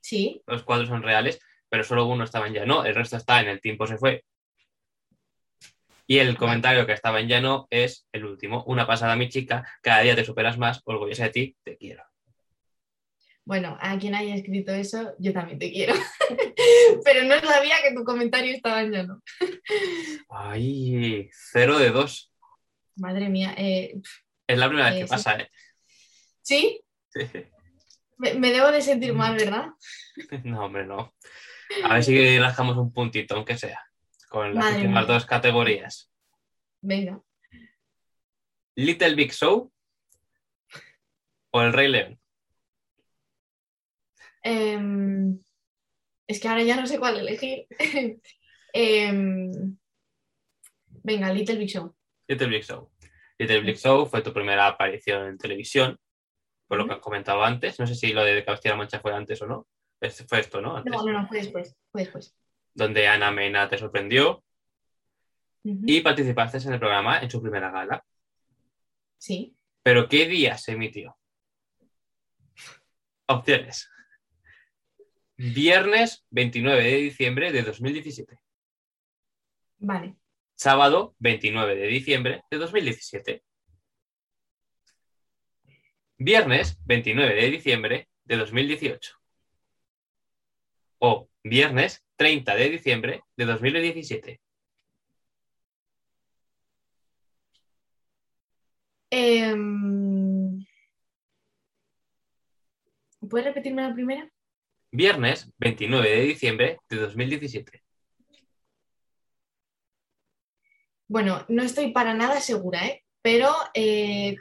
[0.03, 1.39] Sí, Los cuatro son reales,
[1.69, 2.85] pero solo uno estaba en llano.
[2.85, 4.25] El resto está en el tiempo se fue.
[6.07, 8.65] Y el comentario que estaba en llano es el último.
[8.67, 9.65] Una pasada, mi chica.
[9.83, 10.81] Cada día te superas más.
[10.85, 12.03] Orgullosa de ti, te quiero.
[13.45, 15.95] Bueno, a quien haya escrito eso, yo también te quiero.
[17.05, 19.23] Pero no sabía que tu comentario estaba en llano.
[20.29, 22.33] Ay, cero de dos.
[22.97, 23.55] Madre mía.
[23.57, 23.95] eh,
[24.47, 25.11] Es la primera vez Eh, que sí.
[25.11, 25.51] pasa, ¿eh?
[26.43, 26.83] ¿Sí?
[28.19, 29.69] Me, me debo de sentir mal, ¿verdad?
[30.45, 31.15] No, hombre, no.
[31.85, 33.81] A ver si rascamos un puntito, aunque sea.
[34.29, 35.15] Con las Madre últimas mía.
[35.15, 36.11] dos categorías.
[36.83, 37.21] Venga.
[38.77, 39.73] Little Big Show
[41.53, 42.20] o El Rey León.
[44.43, 45.39] Em,
[46.27, 47.67] es que ahora ya no sé cuál elegir.
[48.73, 49.77] Em,
[51.03, 51.93] venga, Little Big Show.
[52.29, 52.89] Little Big Show.
[53.37, 55.99] Little Big Show fue tu primera aparición en televisión,
[56.69, 57.81] por lo que has comentado antes.
[57.81, 59.67] No sé si lo de Castilla-La Mancha fue antes o no.
[60.01, 60.77] Este fue esto, ¿no?
[60.77, 60.93] Antes.
[60.93, 61.77] No, no, no, fue después.
[61.91, 62.37] Fue después.
[62.73, 64.45] Donde Ana Mena te sorprendió
[65.65, 68.05] y participaste en el programa en su primera gala.
[69.19, 69.57] Sí.
[69.83, 71.17] ¿Pero qué día se emitió?
[73.27, 73.89] Opciones.
[75.43, 78.39] Viernes 29 de diciembre de 2017.
[79.79, 80.15] Vale.
[80.55, 83.43] Sábado 29 de diciembre de 2017.
[86.19, 89.15] Viernes 29 de diciembre de 2018.
[90.99, 94.41] O viernes 30 de diciembre de 2017.
[99.09, 100.67] Em,
[103.27, 104.31] ¿Puedes repetirme la primera?
[104.93, 107.83] Viernes 29 de diciembre de 2017.
[111.09, 113.05] Bueno, no estoy para nada segura, ¿eh?
[113.23, 114.37] Pero eh,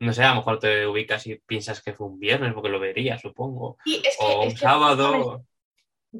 [0.00, 2.80] No sé, a lo mejor te ubicas y piensas que fue un viernes porque lo
[2.80, 3.76] verías, supongo.
[3.84, 5.44] sí, es que, O un es que- sábado.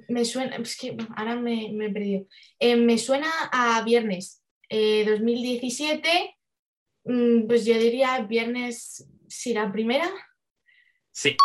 [0.09, 2.27] Me suena, es que ahora me, me he perdido.
[2.59, 6.37] Eh, me suena a viernes eh, 2017,
[7.05, 10.11] mm, pues yo diría viernes, si la primera.
[11.13, 11.37] Sí.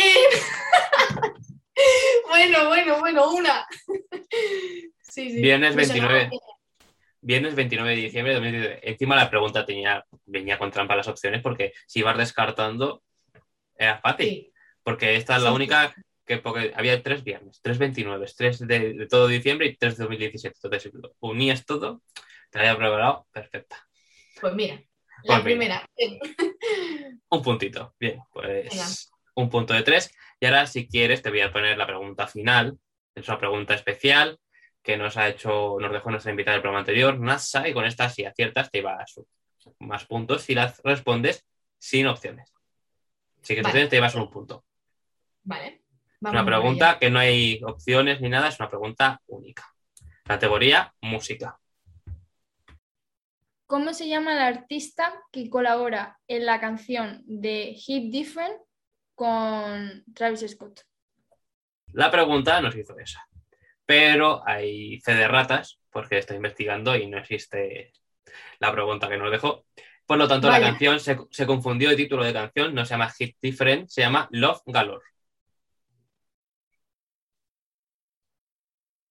[2.28, 3.66] bueno, bueno, bueno, una.
[5.02, 5.40] sí, sí.
[5.40, 6.28] Viernes Me sonaba 29.
[6.30, 6.40] bien.
[7.20, 8.90] Viernes 29 de diciembre de 2017.
[8.90, 13.02] Encima la pregunta tenía, venía con trampa las opciones porque si ibas descartando
[13.76, 14.26] era fácil.
[14.28, 15.94] Sí, Porque esta es la única
[16.24, 20.04] que porque había tres viernes, tres 29, tres de, de todo diciembre y tres de
[20.04, 20.56] 2017.
[20.62, 22.02] Entonces, unías todo,
[22.50, 23.76] te la había preparado perfecta.
[24.40, 24.86] Pues mira, Pues
[25.24, 25.44] la mira.
[25.44, 25.86] primera.
[27.30, 27.94] Un puntito.
[27.98, 28.86] Bien, pues Venga.
[29.36, 30.12] Un punto de tres.
[30.40, 32.78] Y ahora, si quieres, te voy a poner la pregunta final.
[33.14, 34.38] Es una pregunta especial
[34.82, 38.08] que nos ha hecho, nos dejó nuestra invitada del programa anterior, NASA, y con esta,
[38.08, 39.20] si aciertas, te llevas
[39.80, 41.44] más puntos si las respondes
[41.78, 42.52] sin opciones.
[43.42, 43.86] Si que Vale.
[43.86, 44.64] te llevas solo un punto.
[45.42, 45.66] Vale.
[45.66, 45.82] Es
[46.20, 49.64] vamos una pregunta que no hay opciones ni nada, es una pregunta única.
[50.24, 51.58] Categoría música.
[53.66, 58.56] ¿Cómo se llama el artista que colabora en la canción de Hit Different
[59.16, 60.82] con Travis Scott?
[61.94, 63.26] La pregunta nos hizo esa.
[63.84, 67.92] Pero hay fe de ratas, porque estoy investigando y no existe
[68.58, 69.64] la pregunta que nos dejó.
[70.04, 70.60] Por lo tanto, Vaya.
[70.60, 74.02] la canción se, se confundió de título de canción, no se llama Hit Different, se
[74.02, 75.04] llama Love Galore.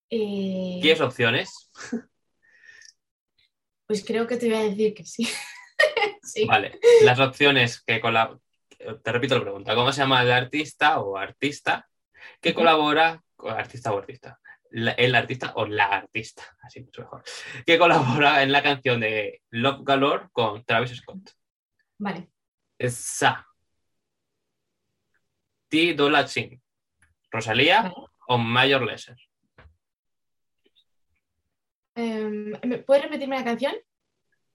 [0.10, 1.72] Eh, ¿Quieres opciones?
[3.88, 5.28] Pues creo que te voy a decir que sí.
[6.24, 6.45] sí.
[6.45, 6.80] Vale.
[7.03, 8.39] Las opciones que colab-
[9.04, 9.76] Te repito la pregunta.
[9.76, 11.88] ¿Cómo se llama el artista o artista
[12.42, 14.40] que colabora con artista o artista?
[14.72, 17.24] La- el artista o la artista, así mucho mejor.
[17.66, 21.32] Que colabora en la canción de Love Galore con Travis Scott.
[21.98, 22.30] Vale.
[22.78, 23.48] Es Sa.
[25.70, 25.94] T.
[25.94, 26.62] Dolla Chin.
[27.32, 27.96] Rosalía Vale.
[28.28, 29.18] o Mayor Lesser.
[31.96, 33.74] Em, ¿me- ¿Puedes repetirme la canción?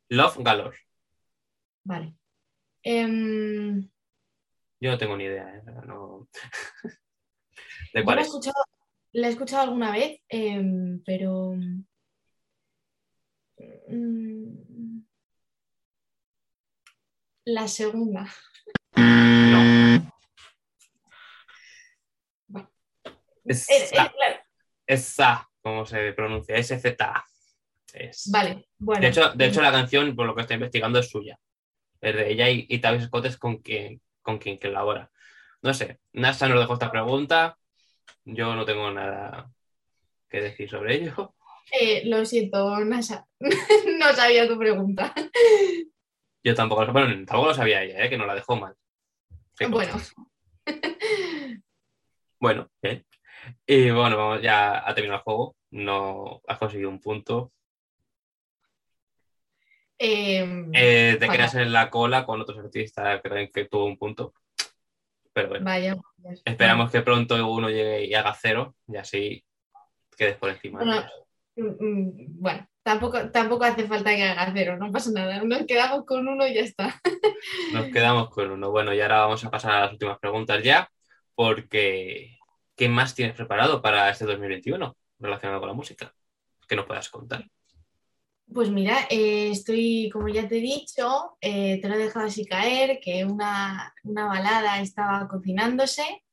[0.09, 0.79] Love Galore.
[1.85, 2.15] Vale.
[2.83, 3.89] Em,
[4.81, 5.49] Yo no tengo ni idea.
[5.57, 5.63] ¿eh?
[5.87, 6.29] No-
[7.93, 8.29] ¿De yo cuál la he es?
[8.29, 8.65] escuchado,
[9.13, 11.55] la he escuchado alguna vez, em, pero.
[13.89, 15.01] mm,
[17.45, 18.27] la segunda.
[18.97, 20.13] No.
[22.49, 22.71] Bueno.
[23.45, 24.13] Es Eh, eh, Sa.
[24.13, 24.37] claro.
[24.87, 26.57] Es Sa, como se pronuncia.
[26.57, 27.25] S-Z-A.
[27.93, 28.31] Es.
[28.31, 29.01] Vale, bueno.
[29.03, 31.39] De hecho, de hecho, la canción, por lo que estoy investigando, es suya.
[32.01, 35.11] Es de ella y, y Travis Scott es con quien, con quien colabora.
[35.63, 37.59] No sé, NASA nos dejó esta pregunta.
[38.25, 39.51] Yo no tengo nada
[40.29, 41.35] que decir sobre ello.
[41.73, 43.27] Eh, lo siento, Nasa.
[43.41, 45.13] no sabía tu pregunta.
[46.43, 48.11] Yo tampoco, lo- bueno, tampoco lo sabía ella, ¿eh?
[48.11, 48.75] que nos la dejó mal.
[49.57, 49.95] Qué Bueno.
[52.41, 53.05] Bueno, bien.
[53.67, 55.57] Y bueno, vamos, ya ha terminado el juego.
[55.73, 57.53] No has conseguido un punto.
[60.03, 64.33] Em, Eh, te quedas en la cola con otros artistas también que tuvo un punto.
[65.35, 65.65] Pero bueno.
[65.67, 65.97] Vaya.
[66.43, 69.45] Esperamos que pronto uno llegue y haga cero y así
[70.17, 70.79] quedes por encima.
[70.79, 71.05] Bueno.
[71.55, 75.45] Mm, mm, Bueno, tampoco, tampoco hace falta que haga cero, no pasa nada.
[75.45, 76.99] Nos quedamos con uno y ya está.
[77.75, 78.71] Nos quedamos con uno.
[78.71, 80.91] Bueno, y ahora vamos a pasar a las últimas preguntas ya,
[81.35, 82.39] porque
[82.75, 86.15] ¿qué más tienes preparado para este 2021 relacionado con la música?
[86.67, 87.45] Que nos puedas contar.
[88.53, 92.45] Pues mira, eh, estoy, como ya te he dicho, eh, te lo he dejado así
[92.45, 96.25] caer, que una, una balada estaba cocinándose,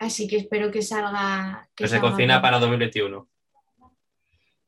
[0.00, 1.68] así que espero que salga.
[1.76, 2.42] Que Que se cocina bien.
[2.42, 3.28] para 2021.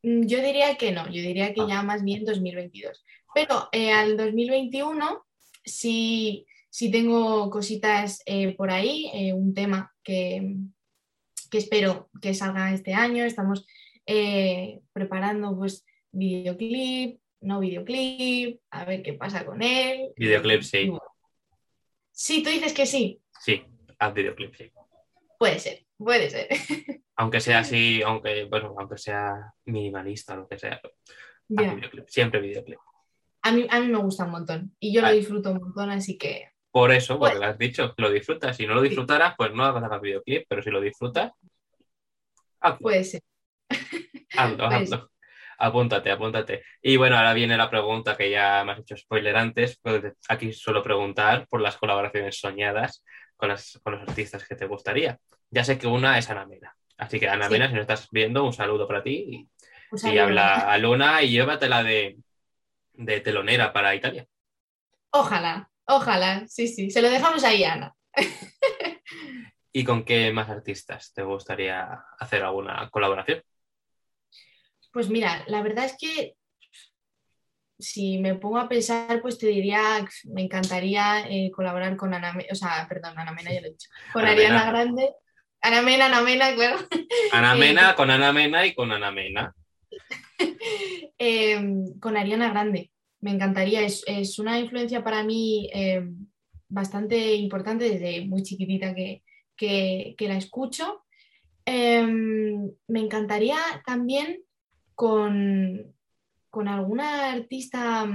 [0.05, 1.67] Mm, Yo diría que no, yo diría que Ah.
[1.69, 3.05] ya más bien 2022.
[3.35, 5.25] Pero eh, al 2021
[5.65, 10.59] sí, sí tengo cositas eh, por ahí, un tema que,
[11.51, 13.25] que espero que salga este año.
[13.25, 13.67] Estamos
[14.93, 15.85] preparando pues
[16.15, 20.13] videoclip, no videoclip, a ver qué pasa con él.
[20.17, 20.89] Videoclip, sí.
[20.89, 21.03] Bueno.
[22.11, 23.63] Sí, tú dices que sí, Sí,
[23.99, 24.71] haz videoclip, sí.
[25.39, 26.49] puede ser, puede ser.
[27.17, 30.81] Aunque sea así, aunque, bueno, aunque sea minimalista o lo que sea.
[30.83, 32.79] haz videoclip, siempre videoclip.
[33.43, 36.17] A mí, a mí me gusta un montón y yo lo disfruto un montón, así
[36.19, 38.57] que Por eso, porque Pues- lo has dicho, lo disfrutas.
[38.57, 41.31] Si no lo disfrutaras, pues no hagas videoclip, pero si lo disfrutas,
[42.61, 42.79] hazlo.
[42.81, 43.23] puede ser.
[44.37, 45.11] Hazlo, Pues- hazlo.
[45.67, 46.63] Apúntate, apúntate.
[46.83, 49.79] Y bueno, ahora viene la pregunta que ya me has hecho spoiler antes.
[49.81, 53.03] Pues aquí suelo preguntar por las colaboraciones soñadas
[53.37, 55.19] con, las- con los artistas que te gustaría.
[55.49, 56.77] Ya sé que una es Ana Mena.
[56.99, 57.53] Así que Ana Sí.
[57.53, 59.49] Mena, si nos estás viendo, un saludo para ti.
[60.03, 62.19] Y, habla a Luna y llévatela de,
[62.93, 64.27] de telonera para Italia.
[65.13, 66.91] Ojalá, ojalá, sí, sí.
[66.91, 67.95] Se lo dejamos ahí, Ana.
[69.73, 73.43] ¿Y con qué más artistas te gustaría hacer alguna colaboración?
[74.95, 76.37] Pues mira, la verdad es que
[77.81, 82.55] si me pongo a pensar, pues te diría, me encantaría eh, colaborar con Ana o
[82.55, 84.71] sea, perdón, Ana Mena ya lo he dicho, con Ana Ariana Mena.
[84.71, 85.11] Grande.
[85.61, 86.79] Ana Mena, Ana Mena, claro.
[87.33, 89.55] Ana Eh, Mena con Ana Mena y con Ana Mena.
[91.19, 91.61] Eh,
[92.01, 92.93] con Ariana Grande.
[93.21, 95.71] Me encantaría, es, es una influencia para mí
[96.69, 99.23] bastante importante desde muy chiquitita que,
[99.57, 101.05] que, que la escucho.
[101.65, 104.45] Em, me encantaría también
[104.95, 105.95] con,
[106.51, 108.07] con alguna artista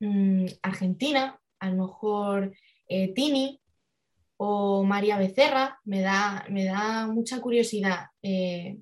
[0.00, 2.52] mm, argentina, a lo mejor
[2.88, 3.60] eh, Tini
[4.36, 8.78] o María Becerra, me da, me da mucha curiosidad eh,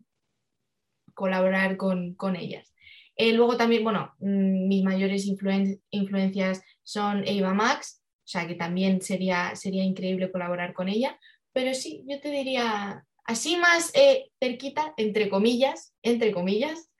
[1.15, 2.75] colaborar con, con ellas.
[3.17, 8.57] Eh, luego también, bueno, mm, mis mayores influen- influencias son Eva Max, o sea que
[8.57, 11.19] también sería, sería increíble colaborar con ella,
[11.53, 16.91] pero sí, yo te diría así más eh, cerquita, entre comillas, entre comillas,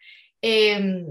[0.43, 1.07] em,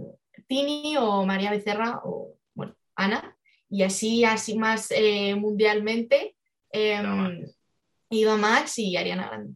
[0.47, 3.36] Tini o María Becerra o, bueno, Ana,
[3.70, 6.36] y así, así más eh, mundialmente,
[6.72, 7.45] em,
[8.09, 8.78] Eva Max.
[8.80, 9.55] Y Ariana Grande.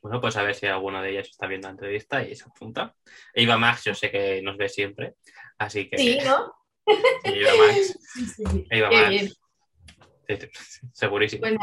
[0.00, 2.94] Bueno, pues a ver si alguno de ellas está viendo la entrevista y se apunta.
[3.34, 5.14] Eva Max, yo sé que nos ve siempre,
[5.58, 6.52] así que Sí, ¿no?
[6.86, 9.28] sí, Eva Max, Sí, sí, Qué Max, bien.
[9.28, 11.40] sí, sí, segurísimo.
[11.40, 11.56] Pues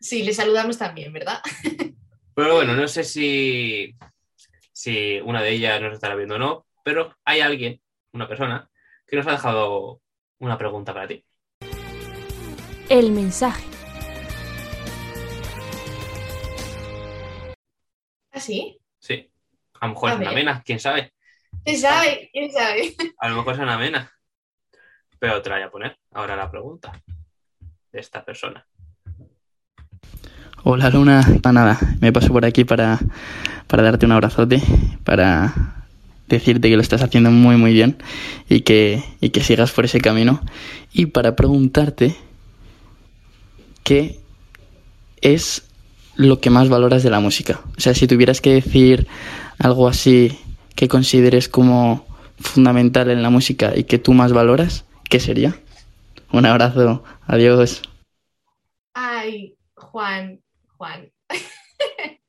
[0.00, 1.40] sí, le saludamos también, ¿verdad?
[2.34, 3.94] Pero bueno, no sé si,
[4.72, 7.80] si una de ellas nos estará viendo o no, pero hay alguien,
[8.12, 8.68] una persona,
[9.06, 10.00] que nos ha dejado
[10.40, 11.24] una pregunta para ti.
[12.88, 13.64] El mensaje.
[18.32, 18.80] ¿Ah, sí?
[18.98, 19.30] Sí,
[19.80, 21.12] a lo mejor A es una mena, quién sabe.
[21.64, 22.30] ¿Quién sabe?
[22.32, 22.96] ¿Quién sabe?
[23.18, 24.12] A lo mejor es una mena.
[25.20, 27.00] Pero te la voy a poner ahora la pregunta
[27.92, 28.66] de esta persona.
[30.66, 32.98] Hola Luna, para nada, me paso por aquí para,
[33.66, 34.62] para darte un abrazote,
[35.04, 35.84] para
[36.26, 37.98] decirte que lo estás haciendo muy muy bien
[38.48, 40.40] y que, y que sigas por ese camino
[40.90, 42.16] y para preguntarte
[43.82, 44.18] qué
[45.20, 45.68] es
[46.16, 47.60] lo que más valoras de la música.
[47.76, 49.06] O sea, si tuvieras que decir
[49.58, 50.38] algo así
[50.76, 52.06] que consideres como
[52.38, 55.60] fundamental en la música y que tú más valoras, ¿qué sería?
[56.32, 57.82] Un abrazo, adiós.
[58.94, 60.40] Ay, Juan,
[60.76, 61.12] Juan.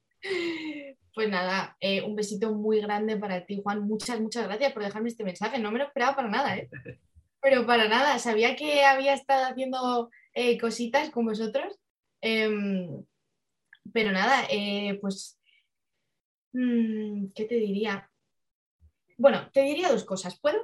[1.15, 3.87] Pues nada, eh, un besito muy grande para ti, Juan.
[3.87, 5.59] Muchas, muchas gracias por dejarme este mensaje.
[5.59, 6.69] No me lo esperaba para nada, ¿eh?
[7.41, 8.19] Pero para nada.
[8.19, 11.79] Sabía que había estado haciendo eh, cositas con vosotros.
[12.19, 13.05] Em,
[13.93, 15.39] pero nada, eh, pues,
[16.53, 18.09] mm, ¿qué te diría?
[19.17, 20.57] Bueno, te diría dos cosas, ¿puedo?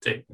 [0.00, 0.24] Sí.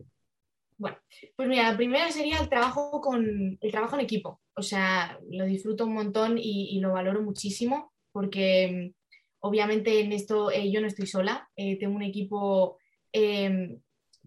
[0.83, 0.99] Bueno,
[1.37, 4.41] pues mira, la primera sería el trabajo con el trabajo en equipo.
[4.57, 10.51] O sea, lo disfruto un montón y, lo valoro muchísimo porque mm, obviamente en esto
[10.51, 11.49] eh, yo no estoy sola.
[11.55, 12.79] eh, tengo un equipo,
[13.13, 13.79] eh,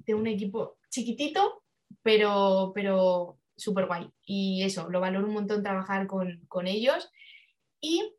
[0.05, 1.61] tengo un equipo chiquitito,
[2.01, 4.07] pero, pero súper guay.
[4.25, 7.09] Y eso, lo valoro un montón trabajar con, con ellos.
[7.81, 8.13] Y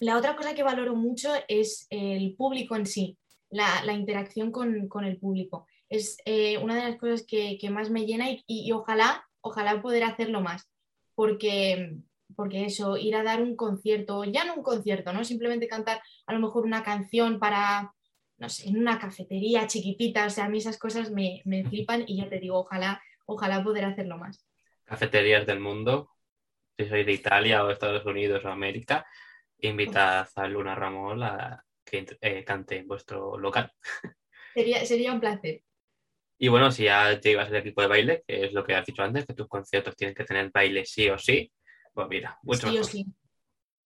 [0.00, 3.16] la otra cosa que valoro mucho es el público en sí,
[3.48, 5.66] la, la interacción con, con el público
[5.96, 9.24] es eh, una de las cosas que, que más me llena y, y- y ojalá,
[9.40, 10.68] ojalá poder hacerlo más,
[11.14, 11.96] porque,
[12.36, 15.24] porque eso, ir a dar un concierto, ya no un concierto, ¿no?
[15.24, 17.92] Simplemente cantar a lo mejor una canción para,
[18.38, 22.04] no sé, en una cafetería chiquitita, o sea, a mí esas cosas me, me flipan
[22.06, 24.44] y ya te digo, ojalá, ojalá poder hacerlo más.
[24.84, 26.10] Cafeterías del mundo,
[26.76, 29.06] si sois de Italia o Estados Unidos o América,
[29.58, 33.72] invitad a Luna Ramón a que eh, cante en vuestro local.
[34.54, 35.62] Sería, sería un placer.
[36.44, 38.84] Y bueno, si ya te ibas al equipo de baile, que es lo que has
[38.84, 41.50] dicho antes, que tus conciertos tienen que tener baile sí o sí,
[41.94, 43.06] pues mira, mucho sí o sí.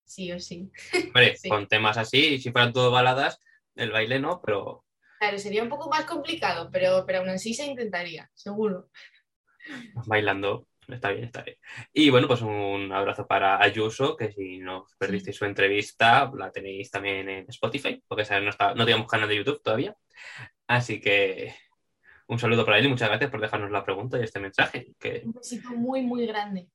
[0.04, 0.68] Sí o sí.
[1.06, 1.48] Hombre, Sí.
[1.48, 3.38] con temas así, si fueran todo baladas,
[3.76, 4.84] el baile no, pero
[5.20, 8.88] Claro, sería un poco más complicado, pero, pero aún así se intentaría, seguro.
[10.06, 11.58] bailando está bien, está bien.
[11.92, 16.90] Y bueno, pues un abrazo para Ayuso, que si no perdisteis su entrevista, la tenéis
[16.90, 19.94] también en Spotify, porque no, está, no tenemos canal de YouTube todavía.
[20.66, 21.54] Así que
[22.28, 25.22] un saludo para él y muchas gracias por dejarnos la pregunta y este mensaje, que,
[25.24, 26.68] Un besito muy, muy grande.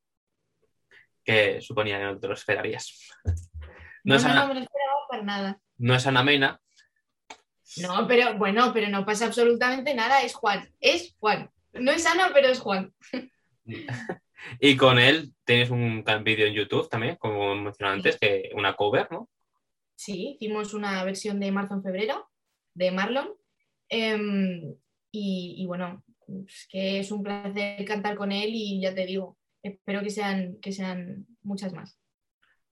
[1.24, 3.10] que suponía que no te lo esperarías.
[3.24, 3.34] No,
[4.04, 5.62] No, es no, Ana, no me lo esperaba para nada.
[5.78, 6.60] no es Ana Mena,
[7.78, 11.50] No, pero bueno, pero no pasa absolutamente nada, es Juan, es Juan.
[11.74, 12.94] No es Ana, pero es Juan.
[14.60, 19.10] Y con él tienes un vídeo en YouTube también, como mencioné antes, que una cover,
[19.10, 19.30] ¿no?
[19.96, 22.30] Sí, hicimos una versión de marzo en febrero,
[22.74, 23.34] de Marlon.
[23.88, 24.76] Em,
[25.14, 26.04] y, y bueno,
[26.48, 30.58] es que es un placer cantar con él y ya te digo, espero que sean,
[30.60, 32.00] que sean muchas más.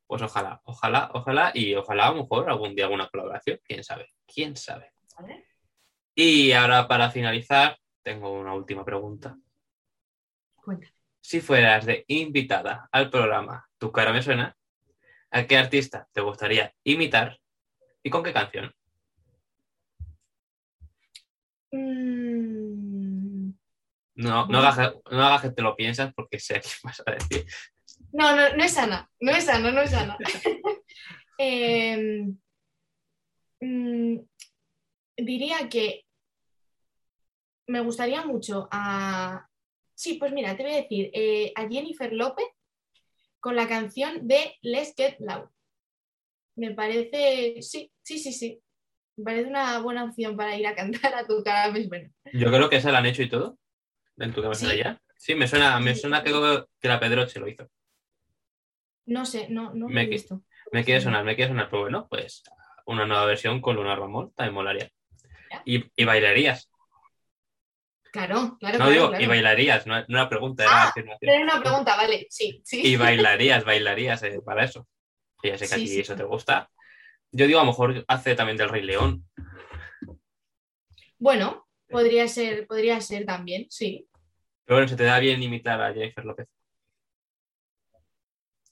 [0.08, 4.10] Pues ojalá, ojalá, ojalá, y ojalá a lo mejor algún día alguna colaboración, quién sabe,
[4.26, 4.92] quién sabe.
[5.18, 5.46] ¿vale?
[6.16, 9.38] Y ahora para finalizar, tengo una última pregunta.
[10.56, 10.94] Cuéntame.
[11.22, 14.58] Si fueras de invitada al programa Tu cara me suena,
[15.30, 17.40] ¿a qué artista te gustaría imitar
[18.02, 18.74] y con qué canción?
[21.72, 22.21] Mm,
[24.22, 27.46] No, no, hagas, no hagas que te lo piensas porque sé qué vas a decir.
[28.12, 30.18] No, no, no es Ana, no es Ana, no es Ana.
[31.44, 32.38] Em,
[33.62, 34.20] mm,
[35.18, 36.06] diría que
[37.68, 39.48] me gustaría mucho a...
[39.96, 42.46] Sí, pues mira, te voy a decir, eh, a Jennifer López
[43.40, 45.50] con la canción de Let's Get Loud.
[46.58, 48.62] Me parece, sí, sí, sí, sí.
[49.18, 52.10] Me parece una buena opción para ir a cantar a tu cara bueno.
[52.34, 53.58] Yo creo que esa la han hecho y todo.
[54.18, 54.78] En tu cabeza ¿Sí?
[54.78, 55.02] ya.
[55.18, 56.32] Sí, me suena, me suena que,
[56.80, 57.70] que la Pedroche lo hizo.
[59.06, 60.42] No sé, no, no Me he visto.
[60.72, 62.44] Me quiere sonar, me quiere sonar, pero bueno, pues
[62.86, 64.90] una nueva versión con Luna Ramón también molaría.
[65.66, 66.70] Y, y bailarías.
[68.12, 69.24] Claro, claro, No claro, digo, claro.
[69.24, 71.32] y bailarías, no, no era pregunta, era Ah, afirmación.
[71.32, 72.82] Era una pregunta, vale, sí, sí.
[72.86, 74.88] Y bailarías, bailarías eh, para eso.
[75.44, 76.00] Y ya sé que a ti sí.
[76.02, 76.70] eso te gusta.
[77.32, 79.26] Yo digo, a lo mejor hace también del Rey León.
[81.18, 84.08] Bueno, podría ser, podría ser también, sí.
[84.66, 86.48] Pero bueno, se te da bien imitar a Jennifer López.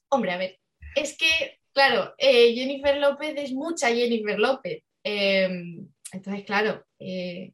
[0.10, 0.60] Hombre, a ver,
[0.96, 4.84] es que, claro, eh, Jennifer López es mucha Jennifer López.
[5.04, 5.50] Eh,
[6.12, 7.54] entonces, claro, eh,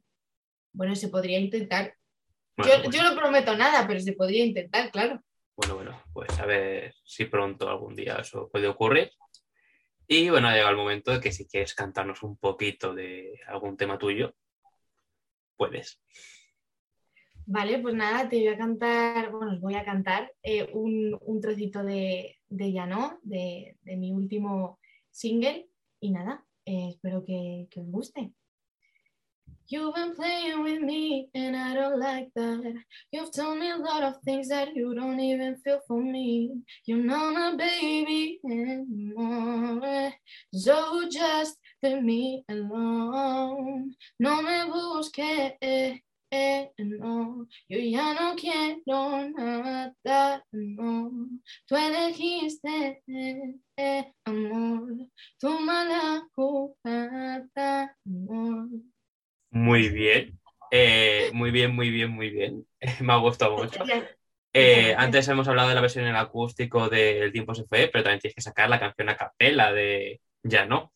[0.72, 1.94] bueno, se podría intentar.
[2.56, 5.20] Bueno, yo, bueno, yo no prometo nada, pero se podría intentar, claro.
[5.56, 9.10] bueno, bueno, pues a ver si pronto algún día eso puede ocurrir.
[10.08, 13.76] Y bueno, ha llegado el momento de que si quieres cantarnos un poquito de algún
[13.76, 14.34] tema tuyo,
[15.56, 16.00] puedes.
[17.48, 21.40] Vale, pues nada, te voy a cantar, bueno, os voy a cantar eh, un, un
[21.40, 24.80] trocito de, de Llano, de, de mi último
[25.12, 25.68] single,
[26.00, 28.32] y nada, eh, espero que, que os guste.
[29.68, 32.74] You've been playing with me and I don't like that.
[33.10, 36.62] You've told me a lot of things that you don't even feel for me.
[36.84, 40.12] You're not my baby anymore.
[40.54, 43.96] So just leave me alone.
[44.18, 45.54] No me busques.
[46.30, 51.10] Eh, no, yo ya no quiero nada, no.
[51.66, 53.02] Tú elegiste,
[53.76, 54.88] eh, amor,
[55.38, 58.68] tu mala jugada, amor.
[59.50, 60.38] Muy bien.
[60.72, 62.66] Eh, muy bien, muy bien, muy bien.
[63.00, 63.84] Me ha gustado mucho.
[64.52, 68.02] Eh, antes hemos hablado de la versión en acústico de El tiempo se fue, pero
[68.04, 70.92] también tienes que sacar la canción a capela de Ya no.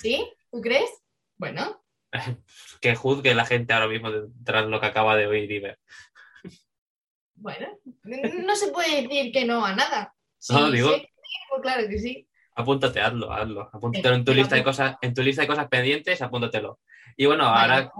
[0.00, 0.32] ¿Sí?
[0.50, 0.90] ¿Tú crees?
[1.36, 1.82] Bueno,
[2.80, 4.08] Que juzgue la gente ahora mismo
[4.44, 5.78] tras lo que acaba de oír y ver.
[7.34, 7.68] bueno,
[8.04, 10.14] no se puede decir que no a nada.
[10.38, 11.06] Sí, No, digo- sí,
[11.50, 12.26] pues claro que sí.
[12.54, 13.70] Apúntate, hazlo, hazlo.
[13.72, 16.80] Apúntatelo en tu Eh, lista de cosas, en tu lista de cosas pendientes, apúntatelo.
[17.16, 17.90] Y bueno, ahora,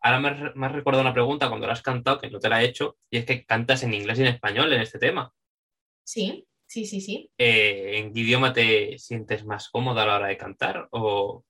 [0.00, 2.48] ahora me, has- me has recordado una pregunta cuando la has cantado, que no te
[2.48, 5.32] la he hecho, y es que cantas en inglés y en español en este tema.
[6.04, 7.30] Sí, sí, sí, sí.
[7.36, 10.88] Eh, ¿En qué idioma te sientes más cómoda a la hora de cantar?
[10.92, 11.44] ¿O,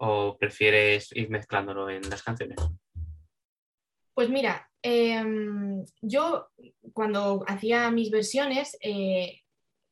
[0.00, 2.56] o prefieres ir mezclándolo en las canciones?
[4.14, 6.48] Pues mira, em, yo
[6.94, 9.42] cuando hacía mis versiones, eh,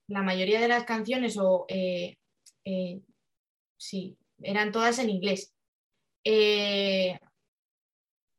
[0.08, 2.16] la mayoría de las canciones o eh,
[2.64, 3.00] eh,
[3.76, 5.54] sí, eran todas en inglés.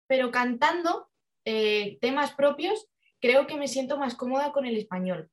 [0.07, 1.09] Pero cantando
[1.43, 2.87] temas propios,
[3.19, 5.29] creo que me siento más cómoda con el español.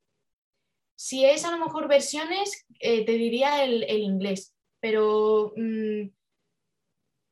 [0.97, 6.16] Si es a lo mejor versiones, te diría el, el inglés, pero mm,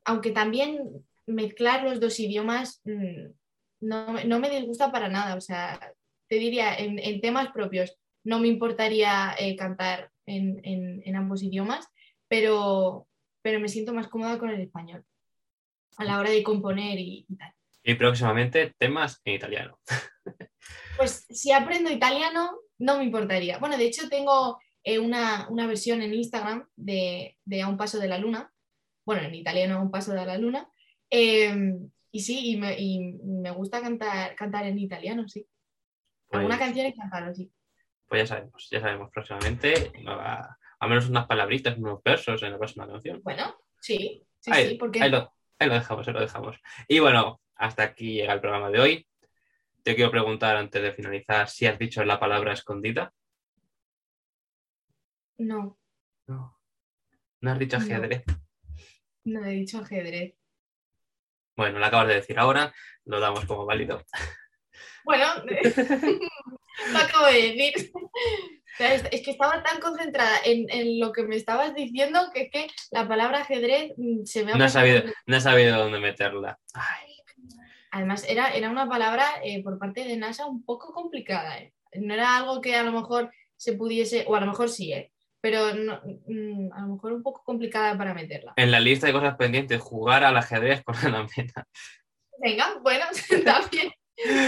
[0.04, 0.80] aunque también
[1.26, 3.26] mezclar los dos idiomas mm,
[3.80, 5.34] no, me- no me disgusta para nada.
[5.36, 5.92] O sea,
[6.28, 11.42] te diría, en, en temas propios no me importaría eh, cantar en, en- en ambos
[11.42, 11.86] idiomas,
[12.28, 13.06] pero,
[13.42, 15.04] pero me siento más cómoda con el español
[15.96, 17.52] a la hora de componer y, y tal.
[17.82, 19.78] Y próximamente temas en italiano.
[20.96, 23.58] Pues si aprendo italiano, no me importaría.
[23.58, 27.98] Bueno, de hecho tengo eh, una, una versión en Instagram de, de A un paso
[27.98, 28.52] de la luna.
[29.04, 30.68] Bueno, en italiano A un paso de la luna.
[31.10, 31.74] Eh,
[32.10, 35.46] y sí, y me, y me gusta cantar, cantar en italiano, sí.
[36.30, 37.50] Alguna Pues- canción y cantarlo, sí.
[38.06, 42.86] Pues ya sabemos, ya sabemos próximamente, al menos unas palabritas, unos versos en la próxima
[42.86, 43.20] canción.
[43.24, 46.56] Bueno, sí, sí, ahí, sí, porque ahí lo, ahí lo dejamos, ahí lo dejamos.
[46.86, 49.08] Y bueno, hasta aquí llega el programa de hoy.
[49.82, 53.12] Te quiero preguntar antes de finalizar si has dicho la palabra escondida.
[55.38, 55.78] no,
[56.26, 56.56] No.
[57.40, 58.22] No has dicho ajedrez.
[58.26, 58.34] no
[59.24, 60.34] he dicho ajedrez.
[61.56, 64.04] Bueno, lo acabas de decir ahora, lo damos como válido.
[65.04, 65.26] Bueno,
[66.92, 67.92] lo acabo de decir.
[68.78, 72.50] Es, es que estaba tan concentrada en, en lo que me estabas diciendo que es
[72.50, 76.00] que la palabra ajedrez mm, se me ha No he sabido, no he sabido dónde
[76.00, 76.58] meterla.
[76.74, 77.14] Ay,
[77.94, 81.58] Además, era, era una palabra eh, por parte de NASA un poco complicada.
[81.58, 81.72] ¿eh?
[82.00, 85.12] No era algo que a lo mejor se pudiese, o a lo mejor sí, ¿eh?
[85.44, 88.54] Pero no- mm, a lo mejor un poco complicada para meterla.
[88.56, 91.66] en la lista de cosas pendientes, jugar al ajedrez con Ana Mena.
[92.38, 93.04] Venga, bueno,
[93.44, 93.92] también,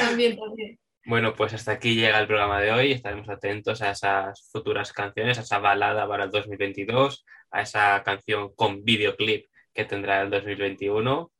[0.00, 0.78] también, también.
[1.04, 2.92] Bueno, pues hasta aquí llega el programa de hoy.
[2.92, 8.54] Estaremos atentos a esas futuras canciones, a esa balada para el 2022, a esa canción
[8.54, 11.30] con videoclip que tendrá el 2021.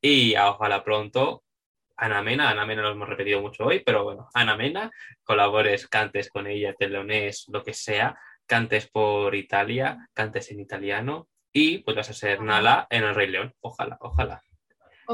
[0.00, 1.44] Y a ojalá pronto,
[1.96, 4.90] Ana Mena, Ana Mena lo hemos repetido mucho hoy, pero bueno, Ana Mena,
[5.22, 11.78] colabores, cantes con ella, telones, lo que sea, cantes por Italia, cantes en italiano y
[11.78, 13.54] pues vas a ser Nala en el Rey León.
[13.60, 14.42] Ojalá, ojalá.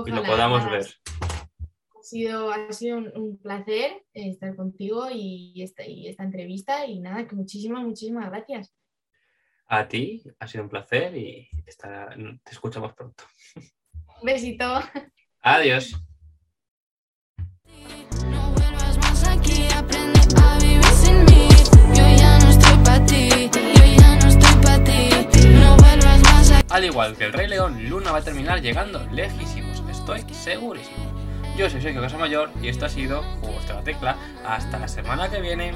[0.06, 0.86] y lo podamos ver.
[1.20, 6.84] Ha sido, ha sido un, un placer eh, estar contigo y esta, y esta entrevista
[6.86, 8.74] y nada, que muchísimas, muchísimas gracias.
[9.66, 12.14] A ti, ha sido un placer y estará-
[12.44, 13.24] te escuchamos pronto.
[14.20, 14.66] Un besito.
[15.40, 15.94] Adiós.
[26.72, 31.04] Al igual que el Rey León, Luna va a terminar llegando lejísimos, estoy segurísimo.
[31.54, 34.16] Yo soy Sergio Casamayor y esto ha sido Juegos la Tecla.
[34.42, 35.74] Hasta la semana que viene.